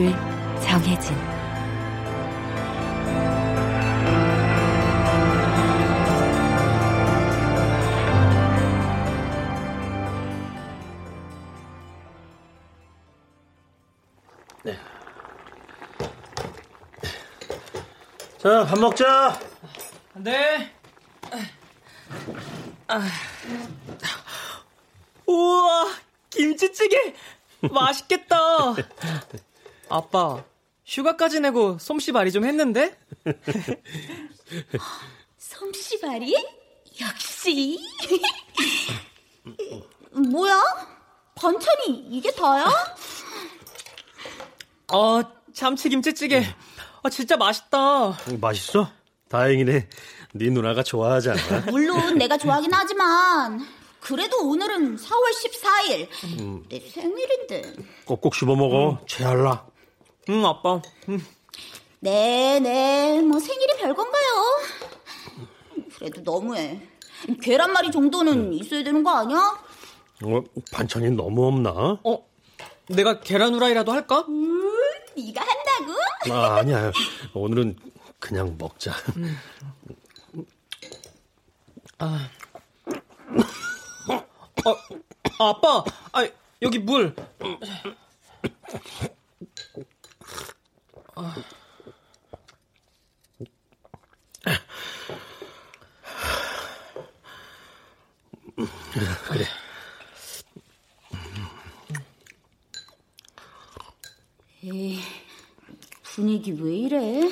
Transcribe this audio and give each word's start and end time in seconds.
연출 0.00 0.14
정혜진 0.62 1.14
자, 18.38 18.64
밥 18.64 18.78
먹자. 18.78 19.38
네. 20.14 20.72
아. 22.88 23.06
우와, 25.26 25.94
김치찌개 26.30 27.14
맛있겠다. 27.60 28.36
아빠, 29.90 30.44
휴가까지 30.86 31.40
내고 31.40 31.76
솜씨발이 31.78 32.32
좀 32.32 32.44
했는데? 32.44 32.96
솜씨발이? 35.36 36.34
역시. 37.00 37.78
뭐야? 40.30 40.62
반찬이 41.34 42.06
이게 42.10 42.30
다야? 42.32 42.66
어, 44.92 45.20
참치 45.52 45.88
김치찌개. 45.88 46.44
아, 47.02 47.10
진짜 47.10 47.36
맛있다. 47.36 48.16
맛있어? 48.40 48.88
다행이네. 49.28 49.88
네 50.32 50.50
누나가 50.50 50.82
좋아하잖아. 50.84 51.66
물론 51.70 52.18
내가 52.18 52.36
좋아하긴 52.38 52.70
하지만 52.72 53.66
그래도 54.00 54.48
오늘은 54.48 54.96
4월 54.96 55.24
14일 55.34 56.08
음. 56.40 56.64
내 56.68 56.78
생일인데. 56.80 57.74
꼭꼭 58.04 58.34
씹어 58.34 58.54
먹어. 58.54 58.92
음. 58.92 58.96
체할라. 59.06 59.66
응, 60.28 60.44
아빠. 60.44 60.80
응. 61.08 61.20
네, 62.00 62.60
네. 62.60 63.20
뭐 63.22 63.38
생일이 63.38 63.76
별건가요? 63.78 64.60
그래도 65.96 66.22
너무해. 66.22 66.80
계란말이 67.42 67.90
정도는 67.90 68.54
있어야 68.54 68.82
되는 68.82 69.02
거 69.02 69.10
아니야? 69.10 69.38
어, 70.22 70.42
반찬이 70.72 71.10
너무 71.10 71.46
없나? 71.46 71.98
어, 72.04 72.26
내가 72.88 73.20
계란 73.20 73.54
후라이라도 73.54 73.92
할까? 73.92 74.24
음, 74.28 74.70
네가 75.16 75.40
한다고? 75.42 76.32
아, 76.34 76.56
아니야. 76.58 76.92
오늘은 77.34 77.76
그냥 78.18 78.56
먹자. 78.58 78.92
음. 79.16 79.38
아. 81.98 82.30
어, 84.64 84.76
아빠, 85.38 85.84
아, 86.12 86.28
여기 86.62 86.78
물. 86.78 87.14
아. 91.22 91.34
그래. 99.28 99.44
에이, 104.64 105.00
분위기 106.02 106.52
왜 106.52 106.74
이래? 106.74 107.30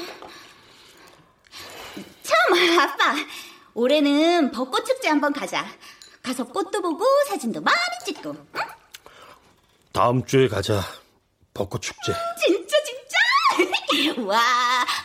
참, 2.22 2.78
아빠. 2.78 3.14
올해는 3.74 4.50
벚꽃 4.50 4.84
축제 4.84 5.08
한번 5.08 5.32
가자. 5.32 5.66
가서 6.22 6.44
꽃도 6.44 6.82
보고 6.82 7.04
사진도 7.28 7.60
많이 7.62 7.78
찍고. 8.04 8.30
응? 8.30 8.60
다음 9.92 10.24
주에 10.26 10.46
가자. 10.48 10.82
벚꽃 11.54 11.80
축제. 11.82 12.12
진짜. 12.44 12.57
와, 14.26 14.38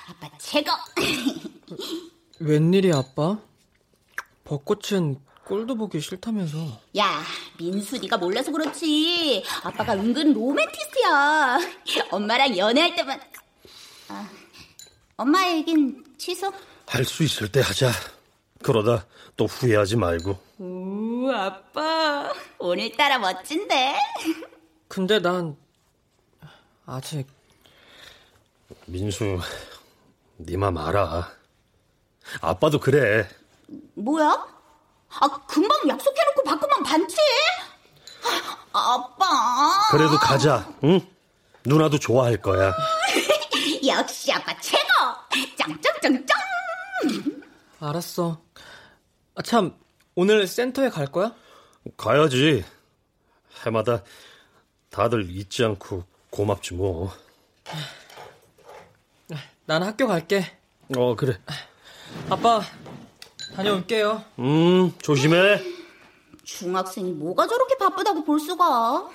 아빠 0.09 0.29
최고. 0.37 0.71
웬일이야, 2.39 2.97
아빠? 2.97 3.39
벚꽃은 4.43 5.19
꼴도 5.45 5.75
보기 5.75 5.99
싫다면서. 5.99 6.81
야, 6.97 7.21
민수 7.57 7.97
네가 7.99 8.17
몰라서 8.17 8.51
그렇지. 8.51 9.43
아빠가 9.63 9.93
은근 9.93 10.33
로맨티스트야. 10.33 11.59
엄마랑 12.11 12.57
연애할 12.57 12.95
때만. 12.95 13.19
아, 14.09 14.29
엄마 15.17 15.47
얘긴 15.49 16.03
취소. 16.17 16.51
할 16.87 17.05
수 17.05 17.23
있을 17.23 17.51
때 17.51 17.61
하자. 17.61 17.91
그러다 18.61 19.05
또 19.35 19.45
후회하지 19.45 19.95
말고. 19.97 20.37
오, 20.59 21.29
아빠. 21.31 22.31
오늘따라 22.59 23.17
멋진데? 23.19 23.95
근데 24.87 25.19
난 25.19 25.55
아직 26.85 27.25
민수 28.85 29.39
네맘 30.37 30.77
알아. 30.77 31.31
아빠도 32.41 32.79
그래. 32.79 33.27
뭐야? 33.95 34.47
아, 35.19 35.27
금방 35.47 35.77
약속해놓고 35.87 36.43
바꾸면 36.43 36.83
반지? 36.83 37.15
아, 38.73 38.93
아빠. 38.93 39.25
그래도 39.91 40.17
가자, 40.17 40.67
응? 40.83 40.99
누나도 41.65 41.99
좋아할 41.99 42.37
거야. 42.37 42.73
역시 43.85 44.31
아빠 44.31 44.57
최고! 44.59 44.83
짱짱짱짱! 45.57 46.25
알았어. 47.79 48.41
아, 49.35 49.41
참, 49.43 49.77
오늘 50.15 50.47
센터에 50.47 50.89
갈 50.89 51.07
거야? 51.07 51.33
가야지. 51.97 52.63
해마다 53.65 54.03
다들 54.89 55.29
잊지 55.29 55.63
않고 55.63 56.03
고맙지 56.29 56.73
뭐. 56.73 57.13
난 59.65 59.81
학교 59.83 60.07
갈게. 60.07 60.45
어, 60.97 61.15
그래. 61.15 61.39
아빠, 62.29 62.61
다녀올게요. 63.55 64.23
음, 64.39 64.91
조심해. 65.01 65.61
중학생이 66.43 67.13
뭐가 67.13 67.47
저렇게 67.47 67.77
바쁘다고 67.77 68.23
볼 68.25 68.39
수가. 68.39 69.09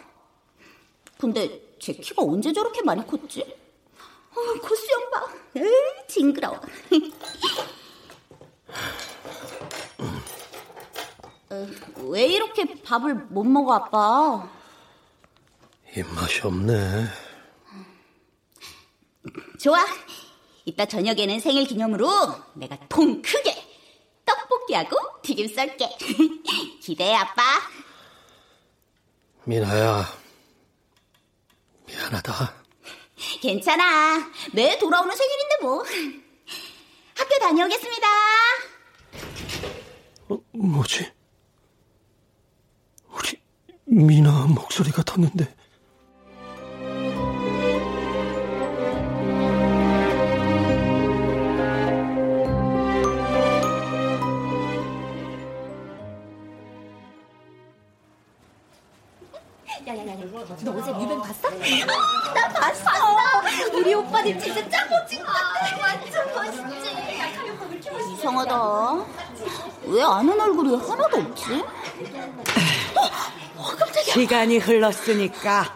근데 1.19 1.61
제 1.79 1.93
키가 1.93 2.23
언제 2.23 2.53
저렇게 2.53 2.83
많이 2.83 3.07
컸지? 3.07 3.43
어, 3.43 4.61
코수염 4.61 5.11
봐. 5.11 5.27
에이, 5.57 5.65
징그러워. 6.09 6.61
왜 12.11 12.27
이렇게 12.27 12.81
밥을 12.83 13.15
못 13.15 13.45
먹어, 13.45 13.75
아빠? 13.75 14.51
입맛이 15.97 16.41
없네. 16.47 17.07
좋아. 19.61 19.79
이따 20.69 20.85
저녁에는 20.85 21.41
생일 21.41 21.67
기념으로 21.67 22.11
내가 22.55 22.77
통 22.91 23.23
크게 23.23 23.55
떡볶이하고 24.27 24.99
튀김 25.23 25.49
썰게. 25.49 25.89
기대해, 26.83 27.15
아빠. 27.15 27.43
미나야, 29.45 30.05
미안하다. 31.87 32.55
괜찮아. 33.41 34.31
매 34.53 34.79
돌아오는 34.79 35.17
생일인데 35.17 35.57
뭐. 35.63 35.83
학교 37.17 37.39
다녀오겠습니다. 37.41 38.07
어, 40.29 40.39
뭐지? 40.53 41.11
우리 43.09 43.41
미나 43.87 44.45
목소리 44.49 44.91
같았는데. 44.91 45.57
너 59.85 60.73
어제 60.73 60.93
뮤뱅 60.93 61.21
봤어? 61.21 61.49
나 61.51 62.49
봤어. 62.49 62.91
우리 63.75 63.95
오빠들 63.95 64.39
진짜 64.39 64.69
짱 64.69 64.89
멋진 64.91 65.21
것 65.21 65.27
같아. 65.27 65.79
완전 65.81 66.35
멋있지. 66.35 68.13
이상하다. 68.15 69.05
왜 69.85 70.03
아는 70.03 70.41
얼굴이 70.41 70.77
하나도 70.77 71.17
없지? 71.19 71.53
어, 72.95 73.01
어, 73.57 73.63
깜짝이야. 73.79 74.15
시간이 74.15 74.59
흘렀으니까. 74.59 75.75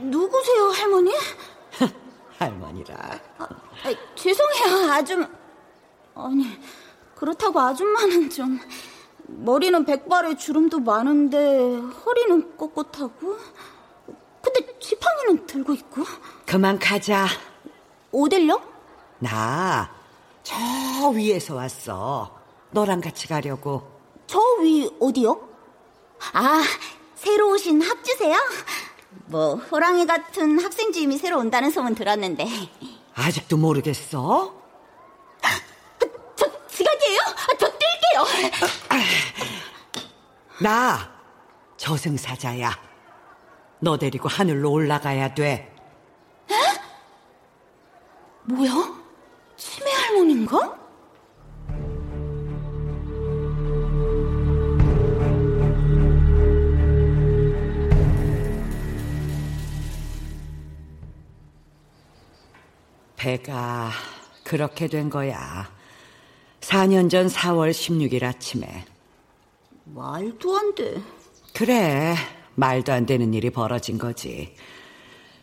누구세요, 0.00 0.68
할머니? 0.70 1.12
할머니라. 2.38 2.96
아, 3.38 3.44
아, 3.84 3.94
죄송해요, 4.14 4.92
아줌. 4.92 5.28
아니, 6.14 6.60
그렇다고 7.14 7.60
아줌마는 7.60 8.30
좀. 8.30 8.60
머리는 9.28 9.84
백발에 9.84 10.36
주름도 10.36 10.80
많은데 10.80 11.38
허리는 11.76 12.56
꼿꼿하고. 12.56 13.36
근데 14.42 14.78
지팡이는 14.78 15.46
들고 15.46 15.72
있고. 15.74 16.02
그만 16.46 16.78
가자. 16.78 17.26
어딜요? 18.12 18.60
나 19.18 19.90
저 20.42 21.08
위에서 21.08 21.56
왔어. 21.56 22.38
너랑 22.70 23.00
같이 23.00 23.26
가려고. 23.26 23.90
저 24.28 24.38
위 24.60 24.88
어디요? 25.00 25.48
아, 26.32 26.62
새로 27.16 27.50
오신 27.52 27.82
학주세요? 27.82 28.36
뭐 29.26 29.56
호랑이 29.56 30.06
같은 30.06 30.62
학생 30.62 30.92
주임이 30.92 31.18
새로 31.18 31.38
온다는 31.38 31.70
소문 31.72 31.94
들었는데. 31.96 32.46
아직도 33.14 33.56
모르겠어? 33.56 34.54
저 36.36 36.66
지각이에요? 36.68 37.20
아, 37.22 37.56
저 37.58 37.75
뛸게요. 38.14 38.24
나 40.62 41.10
저승사자야. 41.76 42.70
너 43.80 43.98
데리고 43.98 44.28
하늘로 44.28 44.70
올라가야 44.72 45.34
돼. 45.34 45.72
뭐야? 48.44 48.70
치매 49.56 49.90
할머니인가? 49.90 50.78
배가 63.16 63.90
그렇게 64.44 64.86
된 64.86 65.10
거야. 65.10 65.75
4년 66.70 67.08
전 67.08 67.28
4월 67.28 67.70
16일 67.70 68.24
아침에. 68.24 68.84
말도 69.84 70.56
안 70.56 70.74
돼. 70.74 71.00
그래, 71.54 72.16
말도 72.56 72.92
안 72.92 73.06
되는 73.06 73.32
일이 73.34 73.50
벌어진 73.50 73.98
거지. 73.98 74.52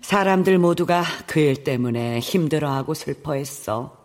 사람들 0.01 0.57
모두가 0.59 1.03
그 1.27 1.39
일 1.39 1.63
때문에 1.63 2.19
힘들어하고 2.19 2.93
슬퍼했어. 2.93 3.95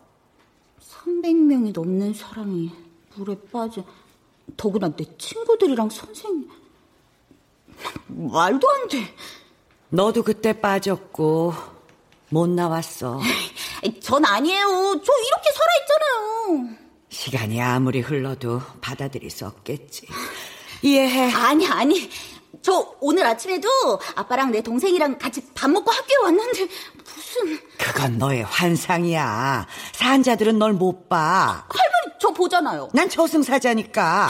300명이 0.80 1.72
넘는 1.74 2.14
사람이 2.14 2.70
물에 3.16 3.36
빠져. 3.50 3.82
더구나 4.56 4.88
내 4.94 5.04
친구들이랑 5.18 5.90
선생님. 5.90 6.48
말도 8.06 8.70
안 8.70 8.88
돼. 8.88 8.98
너도 9.88 10.22
그때 10.22 10.52
빠졌고 10.60 11.52
못 12.30 12.48
나왔어. 12.48 13.20
전 14.00 14.24
아니에요. 14.24 14.66
저 15.04 15.12
이렇게 15.12 15.50
살아있잖아요. 15.52 16.87
시간이 17.10 17.60
아무리 17.60 18.00
흘러도 18.00 18.60
받아들일 18.80 19.30
수 19.30 19.46
없겠지. 19.46 20.06
이해해. 20.82 21.32
아니, 21.32 21.66
아니. 21.66 22.10
저 22.62 22.94
오늘 23.00 23.24
아침에도 23.24 23.68
아빠랑 24.16 24.50
내 24.50 24.60
동생이랑 24.62 25.18
같이 25.18 25.42
밥 25.54 25.70
먹고 25.70 25.90
학교에 25.90 26.16
왔는데 26.24 26.66
무슨 27.04 27.60
그건 27.78 28.18
너의 28.18 28.42
환상이야. 28.42 29.66
산자들은 29.92 30.58
널 30.58 30.72
못 30.72 31.08
봐. 31.08 31.66
할머니 31.68 32.18
저 32.20 32.30
보잖아요. 32.30 32.88
난 32.92 33.08
저승사자니까. 33.08 34.28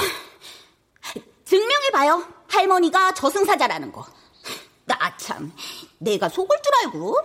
증명해 1.44 1.90
봐요. 1.92 2.22
할머니가 2.48 3.14
저승사자라는 3.14 3.92
거. 3.92 4.04
나 4.84 5.16
참, 5.16 5.52
내가 5.98 6.28
속을 6.28 6.56
줄 6.62 6.86
알고. 6.86 7.16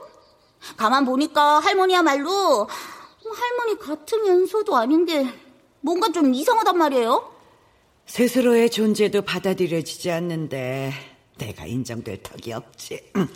가만 0.77 1.03
보니까 1.05 1.59
할머니야말로 1.59 2.69
할머니 3.35 3.77
같으면서도 3.79 4.75
아닌데 4.75 5.27
뭔가 5.83 6.09
좀 6.11 6.33
이상하단 6.33 6.77
말이에요. 6.77 7.29
스스로의 8.05 8.69
존재도 8.69 9.23
받아들여지지 9.23 10.11
않는데 10.11 10.93
내가 11.37 11.65
인정될 11.65 12.23
턱이 12.23 12.53
없지. 12.53 13.11
음. 13.17 13.27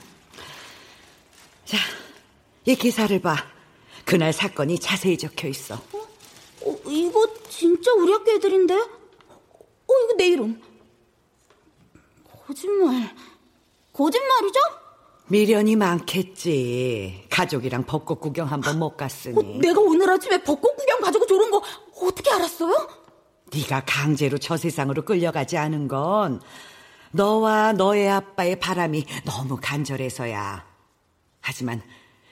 자, 1.66 1.78
이 2.66 2.76
기사를 2.76 3.20
봐. 3.22 3.36
그날 4.06 4.32
사건이 4.32 4.80
자세히 4.80 5.18
적혀 5.18 5.50
있어. 5.50 5.76
어, 5.76 6.76
이거 6.88 7.28
진짜 7.50 7.94
우리 7.94 8.14
학교 8.14 8.32
애들인데? 8.32 8.74
어, 8.76 9.94
이거 10.06 10.14
내 10.18 10.28
이름. 10.28 10.62
거짓말. 12.48 13.14
거짓말이죠? 13.92 14.60
미련이 15.28 15.76
많겠지. 15.76 17.26
가족이랑 17.30 17.86
벚꽃 17.86 18.22
구경 18.22 18.50
한번 18.50 18.80
못 18.80 18.96
갔으니. 18.96 19.36
어, 19.38 19.60
내가 19.60 19.82
오늘 19.82 20.10
아침에 20.10 20.42
벚꽃 20.42 20.78
구경 20.78 21.02
가지고 21.02 21.26
저런 21.26 21.52
거 21.52 21.62
어떻게 22.02 22.32
알았어요? 22.32 22.90
네가 23.54 23.84
강제로 23.86 24.38
저 24.38 24.58
세상으로 24.58 25.04
끌려가지 25.04 25.58
않은 25.58 25.88
건 25.88 26.42
너와 27.12 27.74
너의 27.74 28.10
아빠의 28.10 28.60
바람이 28.60 29.06
너무 29.26 29.58
간절해서야. 29.62 30.66
하지만 31.42 31.82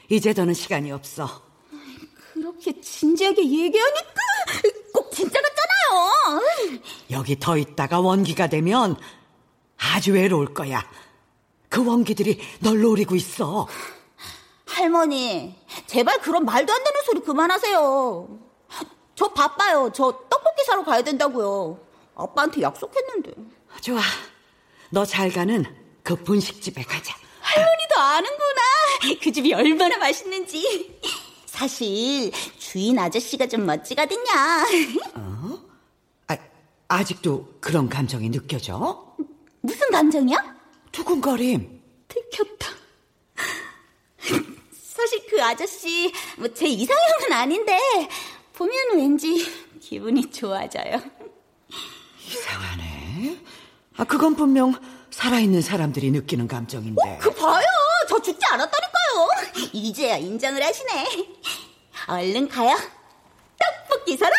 이제 0.10 0.34
더는 0.34 0.54
시간이 0.54 0.92
없어. 0.92 1.44
그렇게 2.34 2.80
진지하게 2.82 3.42
얘기하니까 3.42 4.14
꼭 4.94 5.10
진짜 5.12 5.40
같잖아요. 5.42 6.42
여기 7.12 7.40
더 7.40 7.58
있다가 7.58 8.02
원기가 8.02 8.48
되면 8.48 8.98
아주 9.78 10.14
외로울 10.14 10.54
거야. 10.54 10.86
그 11.70 11.86
원기들이 11.86 12.40
널 12.60 12.82
노리고 12.82 13.16
있어. 13.16 13.68
할머니, 14.66 15.56
제발 15.88 16.20
그런 16.20 16.44
말도 16.44 16.74
안 16.74 16.84
되는 16.84 17.04
소리 17.06 17.22
그만하세요. 17.22 18.45
저 19.16 19.28
바빠요. 19.32 19.92
저 19.94 20.12
떡볶이 20.30 20.64
사러 20.66 20.84
가야 20.84 21.02
된다고요. 21.02 21.80
아빠한테 22.16 22.62
약속했는데. 22.62 23.32
좋아. 23.82 24.02
너 24.90 25.06
잘 25.06 25.32
가는 25.32 25.64
그 26.04 26.16
분식집에 26.16 26.84
가자. 26.84 27.16
할머니도 27.42 27.96
아는구나. 27.96 28.62
그 29.22 29.32
집이 29.32 29.54
얼마나 29.54 29.98
맛있는지. 29.98 31.00
사실 31.46 32.32
주인 32.58 32.98
아저씨가 33.00 33.48
좀 33.48 33.66
멋지거든요. 33.66 34.24
어? 35.16 35.60
아, 36.28 36.38
아직도 36.90 37.56
그런 37.62 37.88
감정이 37.90 38.30
느껴져? 38.30 39.16
무슨 39.62 39.90
감정이야? 39.92 40.56
두근거림. 40.92 41.82
들켰다. 42.08 42.68
사실 44.74 45.26
그 45.30 45.42
아저씨 45.44 46.12
뭐 46.38 46.48
제 46.54 46.68
이상형은 46.68 47.34
아닌데 47.34 47.78
보면 48.56 48.74
왠지 48.96 49.46
기분이 49.80 50.30
좋아져요. 50.32 51.02
이상하네. 52.28 53.38
아, 53.98 54.04
그건 54.04 54.36
분명 54.36 54.74
살아있는 55.12 55.62
사람들이 55.62 56.12
느끼는 56.12 56.48
감정인데. 56.48 57.02
어, 57.02 57.18
그 57.20 57.30
봐요. 57.32 57.66
저 58.10 58.22
죽지 58.22 58.46
않았다니까요. 58.46 59.28
이제야 59.74 60.18
인정을 60.18 60.62
하시네. 60.64 61.06
얼른 62.08 62.48
가요. 62.50 62.76
떡볶이 63.88 64.18
사러. 64.18 64.34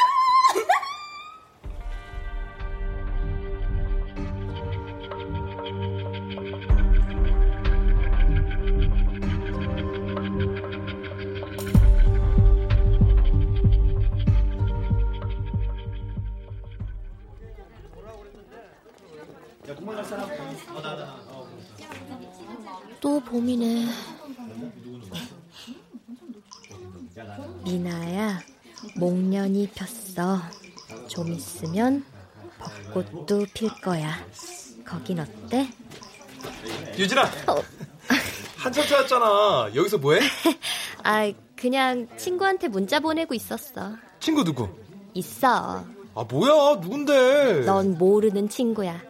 또 23.06 23.20
봄이네. 23.20 23.86
미나야, 27.64 28.40
목련이 28.96 29.70
폈어. 29.76 30.40
좀 31.06 31.32
있으면 31.32 32.04
벚꽃도 32.92 33.46
필 33.54 33.70
거야. 33.80 34.12
거긴 34.84 35.20
어때? 35.20 35.68
유진아. 36.98 37.22
어. 37.46 37.62
한참 38.58 38.84
찾았잖아. 38.84 39.70
여기서 39.76 39.98
뭐해? 39.98 40.22
아, 41.04 41.32
그냥 41.54 42.08
친구한테 42.16 42.66
문자 42.66 42.98
보내고 42.98 43.34
있었어. 43.34 43.92
친구 44.18 44.42
누구? 44.42 44.68
있어. 45.14 45.84
아 46.12 46.24
뭐야? 46.28 46.80
누군데? 46.80 47.60
넌 47.66 47.96
모르는 47.98 48.48
친구야. 48.48 49.00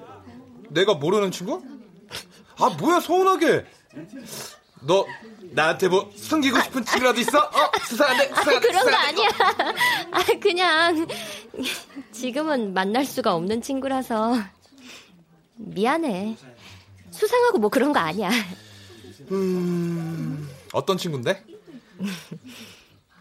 내가 0.68 0.92
모르는 0.92 1.30
친구? 1.30 1.62
아 2.58 2.68
뭐야 2.78 3.00
서운하게. 3.00 3.64
너 4.82 5.06
나한테 5.52 5.88
뭐 5.88 6.10
숨기고 6.14 6.60
싶은 6.60 6.84
친구라도 6.84 7.20
있어? 7.20 7.38
어? 7.38 7.70
수상한데? 7.88 8.30
아, 8.32 8.36
수상한데? 8.36 8.68
그런 8.68 8.84
거 8.84 8.90
수상한데? 8.90 9.22
아니야. 9.22 9.28
아, 10.10 10.24
그냥 10.40 11.06
지금은 12.12 12.74
만날 12.74 13.04
수가 13.04 13.34
없는 13.34 13.62
친구라서 13.62 14.34
미안해. 15.56 16.36
수상하고 17.10 17.58
뭐 17.58 17.70
그런 17.70 17.92
거 17.92 17.98
아니야. 17.98 18.30
음, 19.32 20.48
어떤 20.72 20.98
친구인데? 20.98 21.42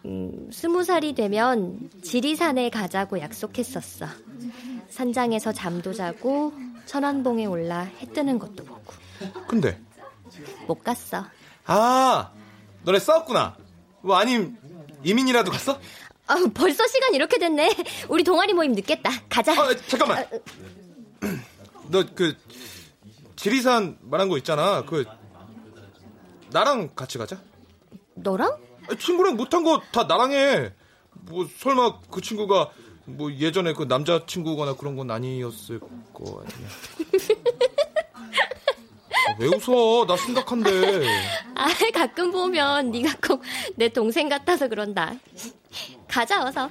음, 0.04 0.50
스무 0.52 0.84
살이 0.84 1.14
되면 1.14 1.90
지리산에 2.02 2.68
가자고 2.70 3.18
약속했었어. 3.18 4.06
산장에서 4.90 5.52
잠도 5.52 5.92
자고 5.92 6.52
천안봉에 6.84 7.46
올라 7.46 7.80
해 7.80 8.06
뜨는 8.12 8.38
것도 8.38 8.64
보고. 8.64 8.92
근데 9.48 9.80
못 10.66 10.82
갔어. 10.82 11.24
아, 11.66 12.30
너네 12.82 12.98
싸웠구나. 12.98 13.56
뭐 14.02 14.16
아님 14.16 14.56
이민이라도 15.04 15.50
갔어? 15.50 15.78
아, 16.26 16.36
벌써 16.54 16.86
시간 16.86 17.14
이렇게 17.14 17.38
됐네. 17.38 17.74
우리 18.08 18.24
동아리 18.24 18.52
모임 18.52 18.72
늦겠다. 18.72 19.10
가자. 19.28 19.52
아, 19.52 19.74
잠깐만. 19.88 20.26
너그 21.88 22.36
지리산 23.36 23.98
말한 24.02 24.28
거 24.28 24.36
있잖아. 24.38 24.84
그 24.84 25.04
나랑 26.50 26.94
같이 26.94 27.18
가자. 27.18 27.38
너랑? 28.14 28.56
친구랑 28.98 29.36
못한 29.36 29.62
거 29.62 29.80
다 29.92 30.04
나랑 30.04 30.32
해. 30.32 30.72
뭐 31.12 31.46
설마 31.58 32.00
그 32.10 32.20
친구가 32.20 32.70
뭐 33.04 33.32
예전에 33.32 33.72
그 33.72 33.86
남자 33.86 34.24
친구거나 34.26 34.74
그런 34.74 34.96
건 34.96 35.10
아니었을 35.10 35.80
거 36.12 36.42
아니야. 36.44 36.68
아, 39.28 39.34
왜 39.38 39.46
웃어? 39.48 40.06
나 40.06 40.16
심각한데. 40.16 41.04
아, 41.54 41.66
가끔 41.92 42.30
보면 42.30 42.90
네가 42.90 43.16
꼭 43.26 43.42
내 43.76 43.88
동생 43.88 44.28
같아서 44.28 44.68
그런다. 44.68 45.14
가자 46.08 46.44
어서. 46.44 46.70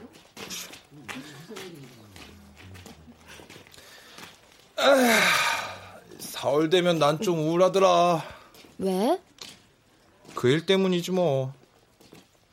사월 6.20 6.70
되면 6.70 7.00
난 7.00 7.20
좀 7.22 7.40
우울하더라. 7.40 8.24
왜? 8.80 9.20
그 10.36 10.48
일 10.50 10.66
때문이지 10.66 11.12
뭐. 11.12 11.54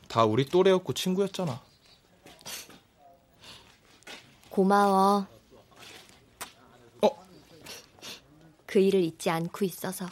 다 0.07 0.23
우리 0.25 0.45
또래였고 0.45 0.93
친구였잖아. 0.93 1.59
고마워. 4.49 5.25
어? 7.01 7.09
그 8.73 8.79
일을 8.79 9.01
잊지 9.03 9.29
않고 9.29 9.65
있어서. 9.65 10.07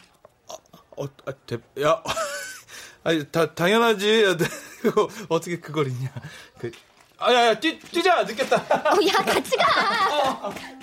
어, 0.96 1.04
아, 1.26 1.32
대, 1.44 1.58
야, 1.82 2.00
아니, 3.02 3.26
다, 3.28 3.52
당연하지. 3.52 4.22
야, 4.22 4.36
그거, 4.80 5.08
어떻게 5.28 5.58
그걸 5.58 5.88
잊냐. 5.88 6.12
그, 6.60 6.70
아, 7.18 7.34
야, 7.34 7.46
야, 7.48 7.58
뛰, 7.58 7.76
뛰자! 7.80 8.22
늦겠다. 8.22 8.56
어, 8.58 8.98
야, 9.04 9.14
같이 9.24 9.56
가! 9.56 10.54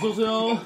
어서 0.00 0.08
오세요. 0.08 0.58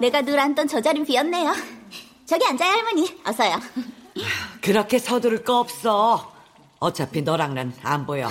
내가 0.00 0.22
늘 0.22 0.38
앉던 0.38 0.68
저 0.68 0.80
자리 0.80 1.04
비었네요. 1.04 1.52
저기 2.26 2.44
앉아요, 2.46 2.70
할머니. 2.70 3.20
어서요. 3.24 3.56
그렇게 4.62 4.98
서두를 4.98 5.44
거 5.44 5.58
없어. 5.60 6.32
어차피 6.78 7.22
너랑 7.22 7.54
난 7.54 7.72
안 7.82 8.06
보여. 8.06 8.30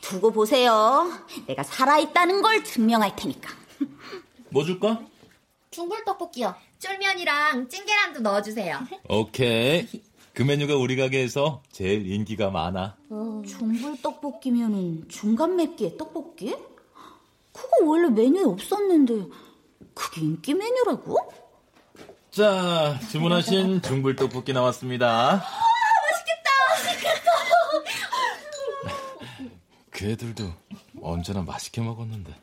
두고 0.00 0.32
보세요. 0.32 1.10
내가 1.46 1.62
살아있다는 1.62 2.42
걸 2.42 2.64
증명할 2.64 3.14
테니까. 3.16 3.50
뭐 4.50 4.64
줄까? 4.64 5.00
중불 5.70 6.04
떡볶이요. 6.04 6.54
쫄면이랑 6.78 7.68
찐계란도 7.68 8.20
넣어주세요. 8.20 8.80
오케이. 9.08 9.86
그 10.40 10.42
메뉴가 10.42 10.74
우리 10.74 10.96
가게에서 10.96 11.62
제일 11.70 12.10
인기가 12.10 12.48
많아. 12.48 12.96
중불 13.46 14.00
떡볶이면은 14.00 15.06
중간 15.06 15.54
맵기의 15.54 15.98
떡볶이? 15.98 16.56
그거 17.52 17.84
원래 17.84 18.08
메뉴에 18.08 18.44
없었는데 18.44 19.26
그게 19.92 20.22
인기 20.22 20.54
메뉴라고? 20.54 21.30
자, 22.30 22.98
주문하신 23.10 23.82
중불 23.82 24.16
떡볶이 24.16 24.54
나왔습니다. 24.54 25.44
그 29.90 30.06
애들도 30.06 30.50
언제나 31.02 31.42
맛있게 31.42 31.82
먹었는데. 31.82 32.34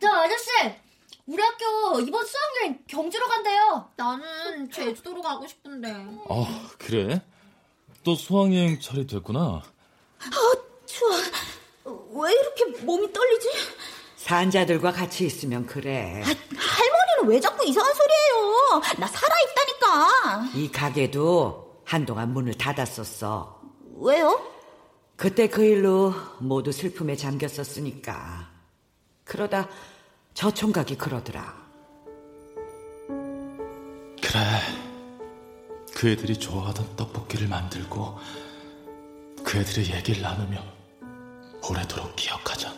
저 0.00 0.08
아저씨, 0.08 0.50
우리 1.30 1.40
학교 1.40 2.00
이번 2.00 2.26
수학여행 2.26 2.80
경주로 2.88 3.24
간대요. 3.28 3.88
나는 3.94 4.68
제주도로 4.68 5.22
가고 5.22 5.46
싶은데. 5.46 5.88
어, 6.28 6.44
그래? 6.76 7.22
또 8.02 8.16
수학여행 8.16 8.80
철이 8.80 9.06
됐구나. 9.06 9.62
추워. 10.86 12.24
왜 12.24 12.32
이렇게 12.32 12.82
몸이 12.82 13.12
떨리지? 13.12 13.48
산자들과 14.16 14.90
같이 14.90 15.24
있으면 15.24 15.66
그래. 15.66 16.20
할머니는 16.24 17.26
왜 17.26 17.38
자꾸 17.38 17.64
이상한 17.64 17.94
소리예요? 17.94 18.82
나 18.98 19.06
살아있다니까. 19.06 20.50
이 20.56 20.72
가게도 20.72 21.82
한동안 21.84 22.32
문을 22.32 22.54
닫았었어. 22.54 23.62
왜요? 24.00 24.44
그때 25.14 25.46
그 25.48 25.62
일로 25.62 26.12
모두 26.40 26.72
슬픔에 26.72 27.14
잠겼었으니까. 27.14 28.50
그러다 29.22 29.68
저 30.34 30.50
총각이 30.50 30.96
그러더라. 30.96 31.54
그래. 34.22 34.40
그 35.94 36.08
애들이 36.08 36.38
좋아하던 36.38 36.96
떡볶이를 36.96 37.48
만들고 37.48 38.18
그 39.44 39.58
애들의 39.58 39.90
얘기를 39.92 40.22
나누며 40.22 40.58
오래도록 41.68 42.16
기억하자. 42.16 42.72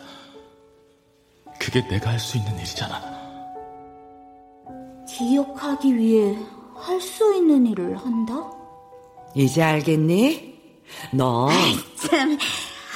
그게 1.59 1.87
내가 1.87 2.09
할 2.11 2.19
수 2.19 2.37
있는 2.37 2.57
일이잖아. 2.57 3.23
기억하기 5.07 5.95
위해 5.95 6.37
할 6.75 6.99
수 6.99 7.33
있는 7.35 7.65
일을 7.67 7.95
한다? 7.97 8.33
이제 9.35 9.61
알겠니? 9.61 10.53
너 11.13 11.49
참, 11.95 12.37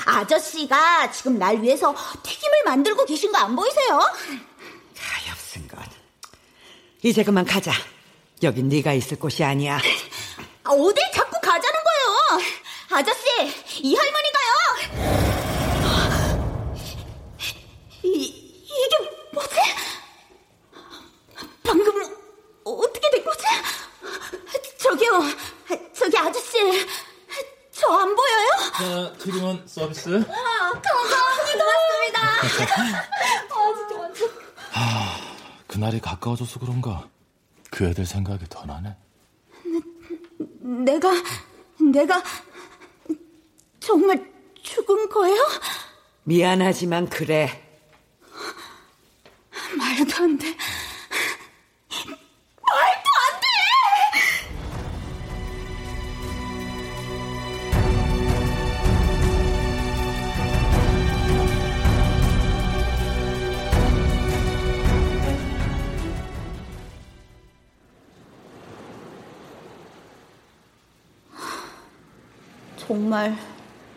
아저씨가 0.06 1.12
지금 1.12 1.38
날 1.40 1.62
위해서 1.62 1.96
튀김을 2.24 2.64
만들고 2.66 3.06
계신 3.06 3.32
거 3.32 3.38
안 3.38 3.56
보이세요? 3.56 4.00
이제 7.04 7.24
그만 7.24 7.46
가자. 7.46 7.72
여긴 8.44 8.70
네가 8.70 8.94
있을 8.94 9.18
곳이 9.20 9.44
아니야. 9.44 9.78
아, 10.64 10.70
어딜 10.72 11.04
자꾸 11.14 11.40
가자는 11.42 11.80
거예요? 11.84 12.42
아저씨, 12.90 13.26
이 13.84 13.96
할머니가요. 13.96 14.48
이, 18.04 18.10
이게 18.64 18.98
뭐지? 19.34 19.56
방금 21.64 21.94
어떻게 22.64 23.10
된 23.12 23.24
거지? 23.24 23.44
저기요, 24.78 25.22
저기 25.94 26.18
아저씨, 26.18 26.58
저 27.72 27.88
안 27.94 28.16
보여요? 28.16 28.48
자, 28.78 29.14
트리원 29.20 29.64
서비스. 29.68 30.10
감사합니다. 30.10 30.90
고맙습니다. 33.50 35.27
그날이 35.68 36.00
가까워져서 36.00 36.60
그런가 36.60 37.08
그 37.70 37.86
애들 37.86 38.06
생각이 38.06 38.46
더 38.50 38.66
나네. 38.66 38.96
내가, 40.62 41.12
내가 41.92 42.24
정말 43.80 44.32
죽은 44.62 45.10
거예요? 45.10 45.38
미안하지만 46.24 47.08
그래. 47.10 47.64
말도 49.78 50.24
안 50.24 50.38
돼. 50.38 50.56
정말 72.98 73.38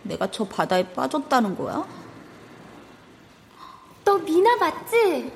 내가 0.02 0.30
저 0.30 0.44
바다에 0.44 0.86
빠졌다는 0.92 1.56
거야? 1.56 1.88
너 4.04 4.18
미나 4.18 4.56
맞지? 4.56 5.32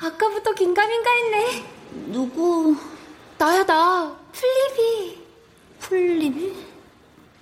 아까부터 0.00 0.54
긴가민가 0.54 1.10
했네. 1.10 1.64
누구 2.06 2.74
나야, 3.36 3.62
나. 3.66 4.16
플리비. 4.32 5.22
풀립이? 5.80 6.56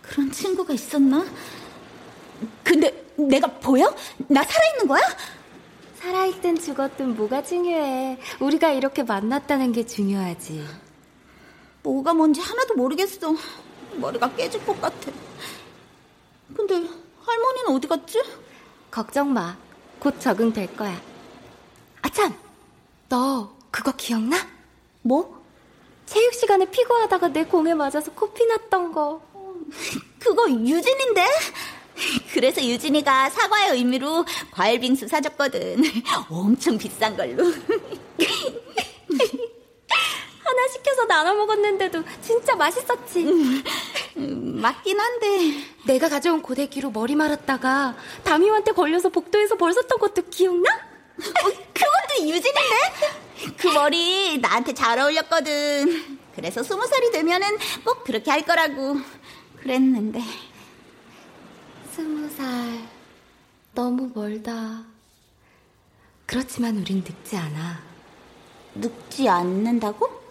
그런 0.03 0.33
친구가 0.33 0.75
있었나? 0.75 1.25
근데 2.65 3.05
내가 3.15 3.47
보여? 3.47 3.95
나 4.27 4.43
살아있는 4.43 4.89
거야? 4.89 5.03
살아있든 6.01 6.59
죽었든 6.59 7.15
뭐가 7.15 7.45
중요해. 7.45 8.19
우리가 8.41 8.73
이렇게 8.73 9.05
만났다는 9.05 9.71
게 9.71 9.87
중요하지. 9.87 10.67
뭐가 11.85 12.15
뭔지 12.15 12.41
하나도 12.41 12.75
모르겠어. 12.75 13.37
머리가 13.95 14.35
깨질 14.35 14.65
것 14.65 14.81
같아. 14.81 15.11
근데 16.55 16.75
할머니는 16.75 17.77
어디 17.77 17.87
갔지? 17.87 18.23
걱정 18.91 19.33
마. 19.33 19.57
곧 19.99 20.21
적응될 20.21 20.77
거야. 20.77 21.01
아참! 22.03 22.35
너 23.09 23.55
그거 23.71 23.93
기억나? 23.97 24.37
뭐? 25.03 25.43
체육 26.07 26.35
시간에 26.35 26.67
피고하다가 26.71 27.29
내 27.29 27.45
공에 27.45 27.75
맞아서 27.75 28.13
코피 28.13 28.45
났던 28.47 28.93
거. 28.93 29.23
그거 30.19 30.51
유진인데? 30.51 31.27
그래서 32.35 32.63
유진이가 32.63 33.31
사과의 33.31 33.73
의미로 33.77 34.25
과일 34.51 34.81
빙수 34.81 35.07
사줬거든. 35.09 35.83
엄청 36.29 36.77
비싼 36.77 37.17
걸로. 37.17 37.45
하나 40.53 40.69
시켜서 40.69 41.07
나눠 41.07 41.33
먹었는데도 41.35 42.03
진짜 42.21 42.55
맛있었지. 42.55 43.25
음, 44.19 44.61
맞긴 44.61 45.01
한데. 45.01 45.65
내가 45.87 46.11
가져온 46.11 46.43
고데기로 46.43 46.91
머리 46.91 47.17
말았다가 47.17 47.97
담임한테 48.23 48.73
걸려서 48.73 49.09
복도에서 49.09 49.57
벌 49.57 49.73
섰던 49.73 49.99
것도 49.99 50.29
기억나? 50.29 50.71
어, 50.71 51.45
그것도 51.45 52.21
유진인데? 52.29 53.57
그 53.57 53.69
머리 53.69 54.39
나한테 54.39 54.75
잘 54.75 54.99
어울렸거든. 54.99 56.19
그래서 56.35 56.63
스무 56.63 56.87
살이 56.87 57.11
되면은 57.11 57.59
꼭 57.85 58.05
그렇게 58.05 58.31
할 58.31 58.43
거라고 58.43 58.99
그랬는데. 59.61 60.21
스무 61.93 62.29
살. 62.29 62.47
너무 63.75 64.11
멀다. 64.15 64.83
그렇지만 66.27 66.77
우린 66.77 66.99
늙지 66.99 67.37
않아. 67.37 67.81
늙지 68.75 69.29
않는다고? 69.29 70.22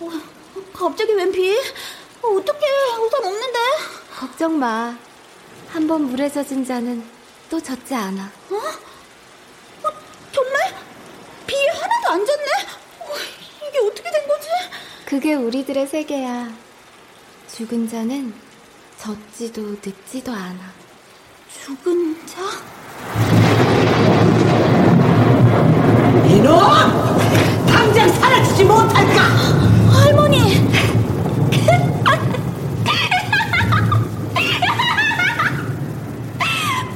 어, 0.00 0.10
갑자기 0.72 1.12
웬 1.12 1.32
비? 1.32 1.56
어, 2.22 2.28
어떡해. 2.28 2.60
우산 3.00 3.24
없는데. 3.24 3.58
걱정 4.18 4.58
마. 4.58 4.96
한 5.68 5.86
번 5.86 6.02
물에 6.04 6.30
젖은 6.30 6.64
자는 6.64 7.04
또 7.50 7.60
젖지 7.60 7.94
않아. 7.94 8.22
어? 8.50 8.56
어 8.56 9.92
정말? 10.32 10.74
비 11.46 11.54
하나도 11.68 12.08
안 12.10 12.26
젖네? 12.26 12.46
어, 13.00 13.14
이게 13.68 13.78
어떻게 13.80 14.10
된 14.10 14.26
거지? 14.26 14.48
그게 15.04 15.34
우리들의 15.34 15.86
세계야. 15.86 16.50
죽은 17.54 17.88
자는 17.88 18.32
젖지도 18.98 19.60
늙지도 19.84 20.32
않아. 20.32 20.72
죽은 21.64 22.26
자? 22.26 22.40
이놈! 26.26 26.58
당장 27.66 28.08
사라지지 28.08 28.64
못할까? 28.64 29.77
할머니! 30.04 30.38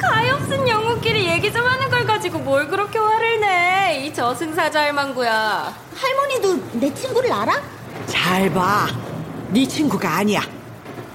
가엾은 0.00 0.68
영웅끼리 0.68 1.26
얘기 1.28 1.52
좀 1.52 1.64
하는 1.64 1.88
걸 1.90 2.06
가지고 2.06 2.38
뭘 2.38 2.68
그렇게 2.68 2.99
화를 2.99 3.40
내? 3.40 4.04
이 4.06 4.14
저승사자 4.14 4.80
할망구야. 4.80 5.75
할머니도 5.94 6.78
내 6.78 6.92
친구를 6.94 7.32
알아? 7.32 7.62
잘 8.06 8.52
봐. 8.52 8.87
네 9.50 9.66
친구가 9.66 10.16
아니야. 10.18 10.42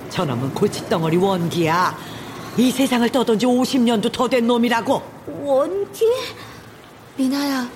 저놈은 0.10 0.54
골칫덩어리 0.54 1.18
원기야. 1.18 1.98
이 2.58 2.72
세상을 2.72 3.08
떠돈 3.10 3.38
지 3.40 3.46
50년도 3.46 4.12
더 4.12 4.28
된 4.28 4.48
놈이라고. 4.48 5.02
원기? 5.44 6.06
미나야, 7.18 7.68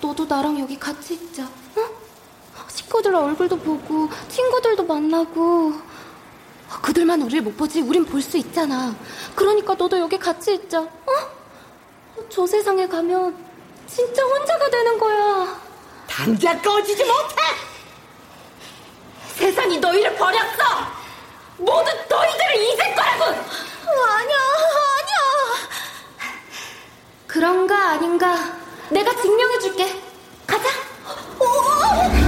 너도 0.00 0.24
나랑 0.26 0.58
여기 0.60 0.78
같이 0.78 1.14
있자. 1.14 1.48
응? 2.92 2.98
식구들 3.00 3.14
얼굴도 3.14 3.56
보고 3.58 4.10
친구들도 4.28 4.84
만나고 4.84 5.72
그들만 6.82 7.22
우리를 7.22 7.42
못 7.42 7.56
보지 7.56 7.80
우린 7.80 8.04
볼 8.04 8.20
수 8.20 8.36
있잖아. 8.36 8.94
그러니까 9.34 9.74
너도 9.74 9.98
여기 9.98 10.18
같이 10.18 10.54
있자. 10.54 10.80
어? 10.82 11.12
저 12.28 12.46
세상에 12.46 12.86
가면 12.86 13.34
진짜 13.86 14.22
혼자가 14.22 14.68
되는 14.70 14.98
거야. 14.98 15.60
당장 16.06 16.60
꺼지지 16.60 17.02
못해! 17.04 17.36
세상이 19.36 19.78
너희를 19.78 20.14
버렸어! 20.16 20.62
모두 21.56 21.90
너희들을 22.08 22.56
잊을 22.56 22.94
거라고! 22.94 23.24
아니야, 23.24 24.36
아니야. 24.98 25.18
그런가 27.26 27.90
아닌가 27.92 28.36
내가 28.90 29.14
증명해줄게. 29.16 30.02
가자. 30.46 30.68
여 30.68 32.21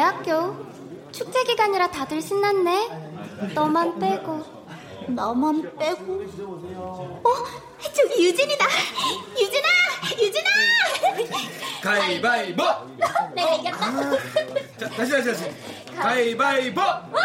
대학교. 0.00 0.56
축제 1.12 1.44
기간이라 1.44 1.90
다들 1.90 2.22
신났네. 2.22 3.50
너만 3.54 3.98
빼고. 3.98 4.42
나만 5.08 5.76
빼고. 5.76 6.22
어, 7.22 7.30
저기 7.92 8.24
유진이다. 8.24 8.64
유진아, 9.38 9.68
유진아. 10.22 10.48
가위바위보! 11.82 12.62
내가 13.34 13.54
이겼다. 13.56 13.90
자, 14.80 14.88
다시, 14.88 15.10
다시, 15.12 15.24
다시. 15.24 15.52
가위바위보! 15.94 16.80
어! 16.80 17.16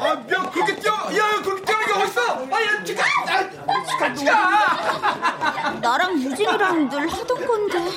아, 0.00 0.14
명 0.26 0.50
그렇게 0.50 0.74
뛰어! 0.76 0.92
야, 0.94 1.42
그렇게 1.42 1.64
뛰어는 1.66 1.86
게 1.86 1.92
어딨어! 1.92 2.46
아, 2.50 2.62
야, 2.64 2.82
치카! 2.82 3.04
아, 3.26 3.98
같이 3.98 4.24
가! 4.24 5.78
나랑 5.82 6.14
유진이랑 6.22 6.88
늘 6.88 7.08
하던 7.12 7.46
건데. 7.46 7.90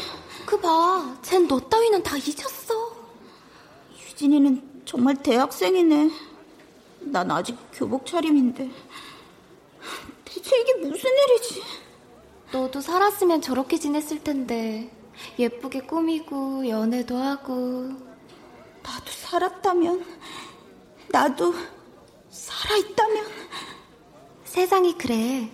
그 0.45 0.59
봐. 0.59 1.15
쟨 1.21 1.47
너 1.47 1.57
따위는 1.57 2.03
다 2.03 2.17
잊었어. 2.17 2.92
유진이는 4.23 4.83
정말 4.86 5.15
대학생이네. 5.15 6.09
난 7.01 7.29
아직 7.29 7.57
교복 7.73 8.05
차림인데. 8.05 8.71
대체 10.23 10.59
이게 10.62 10.73
무슨 10.75 11.09
일이지? 11.12 11.62
너도 12.53 12.79
살았으면 12.79 13.41
저렇게 13.41 13.77
지냈을 13.77 14.23
텐데. 14.23 14.89
예쁘게 15.38 15.81
꾸미고 15.81 16.67
연애도 16.67 17.17
하고. 17.17 17.91
나도 18.81 19.12
살았다면, 19.12 20.05
나도 21.09 21.53
살아있다면. 22.29 23.25
세상이 24.45 24.97
그래. 24.97 25.49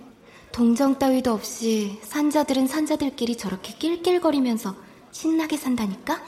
동정 0.52 1.00
따위도 1.00 1.32
없이 1.32 2.00
산자들은 2.04 2.68
산자들끼리 2.68 3.38
저렇게 3.38 3.74
낄낄거리면서 3.74 4.76
신나게 5.12 5.58
산다니까? 5.58 6.22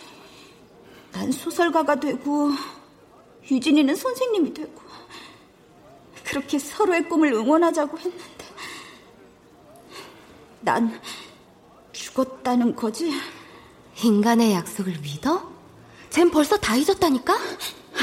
난 1.11 1.31
소설가가 1.31 1.99
되고, 1.99 2.51
유진이는 3.49 3.95
선생님이 3.95 4.53
되고, 4.53 4.81
그렇게 6.23 6.57
서로의 6.59 7.07
꿈을 7.07 7.33
응원하자고 7.33 7.97
했는데, 7.97 8.45
난 10.61 11.01
죽었다는 11.91 12.75
거지? 12.75 13.11
인간의 14.03 14.53
약속을 14.53 14.99
믿어? 14.99 15.51
쟨 16.09 16.29
벌써 16.31 16.57
다 16.57 16.75
잊었다니까? 16.75 17.37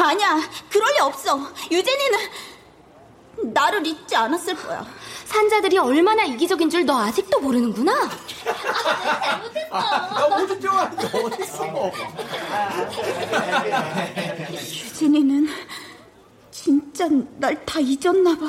아니야, 0.01 0.41
그럴 0.71 0.95
리 0.95 1.01
없어. 1.01 1.39
유진이는 1.71 2.19
나를 3.53 3.87
잊지 3.87 4.17
않았을 4.17 4.55
거야. 4.57 4.87
산자들이 5.33 5.79
얼마나 5.79 6.25
이기적인 6.25 6.71
줄 6.71 6.79
너 6.89 6.99
아직도 7.03 7.41
모르는구나? 7.41 7.93
아, 9.71 10.27
모두 10.39 10.59
뛰어가는 10.59 10.97
게 10.97 11.07
어딨어? 11.19 11.93
유진이는 14.55 15.49
진짜 16.51 17.07
날 17.37 17.55
다 17.67 17.79
잊었나 17.81 18.37
봐. 18.39 18.47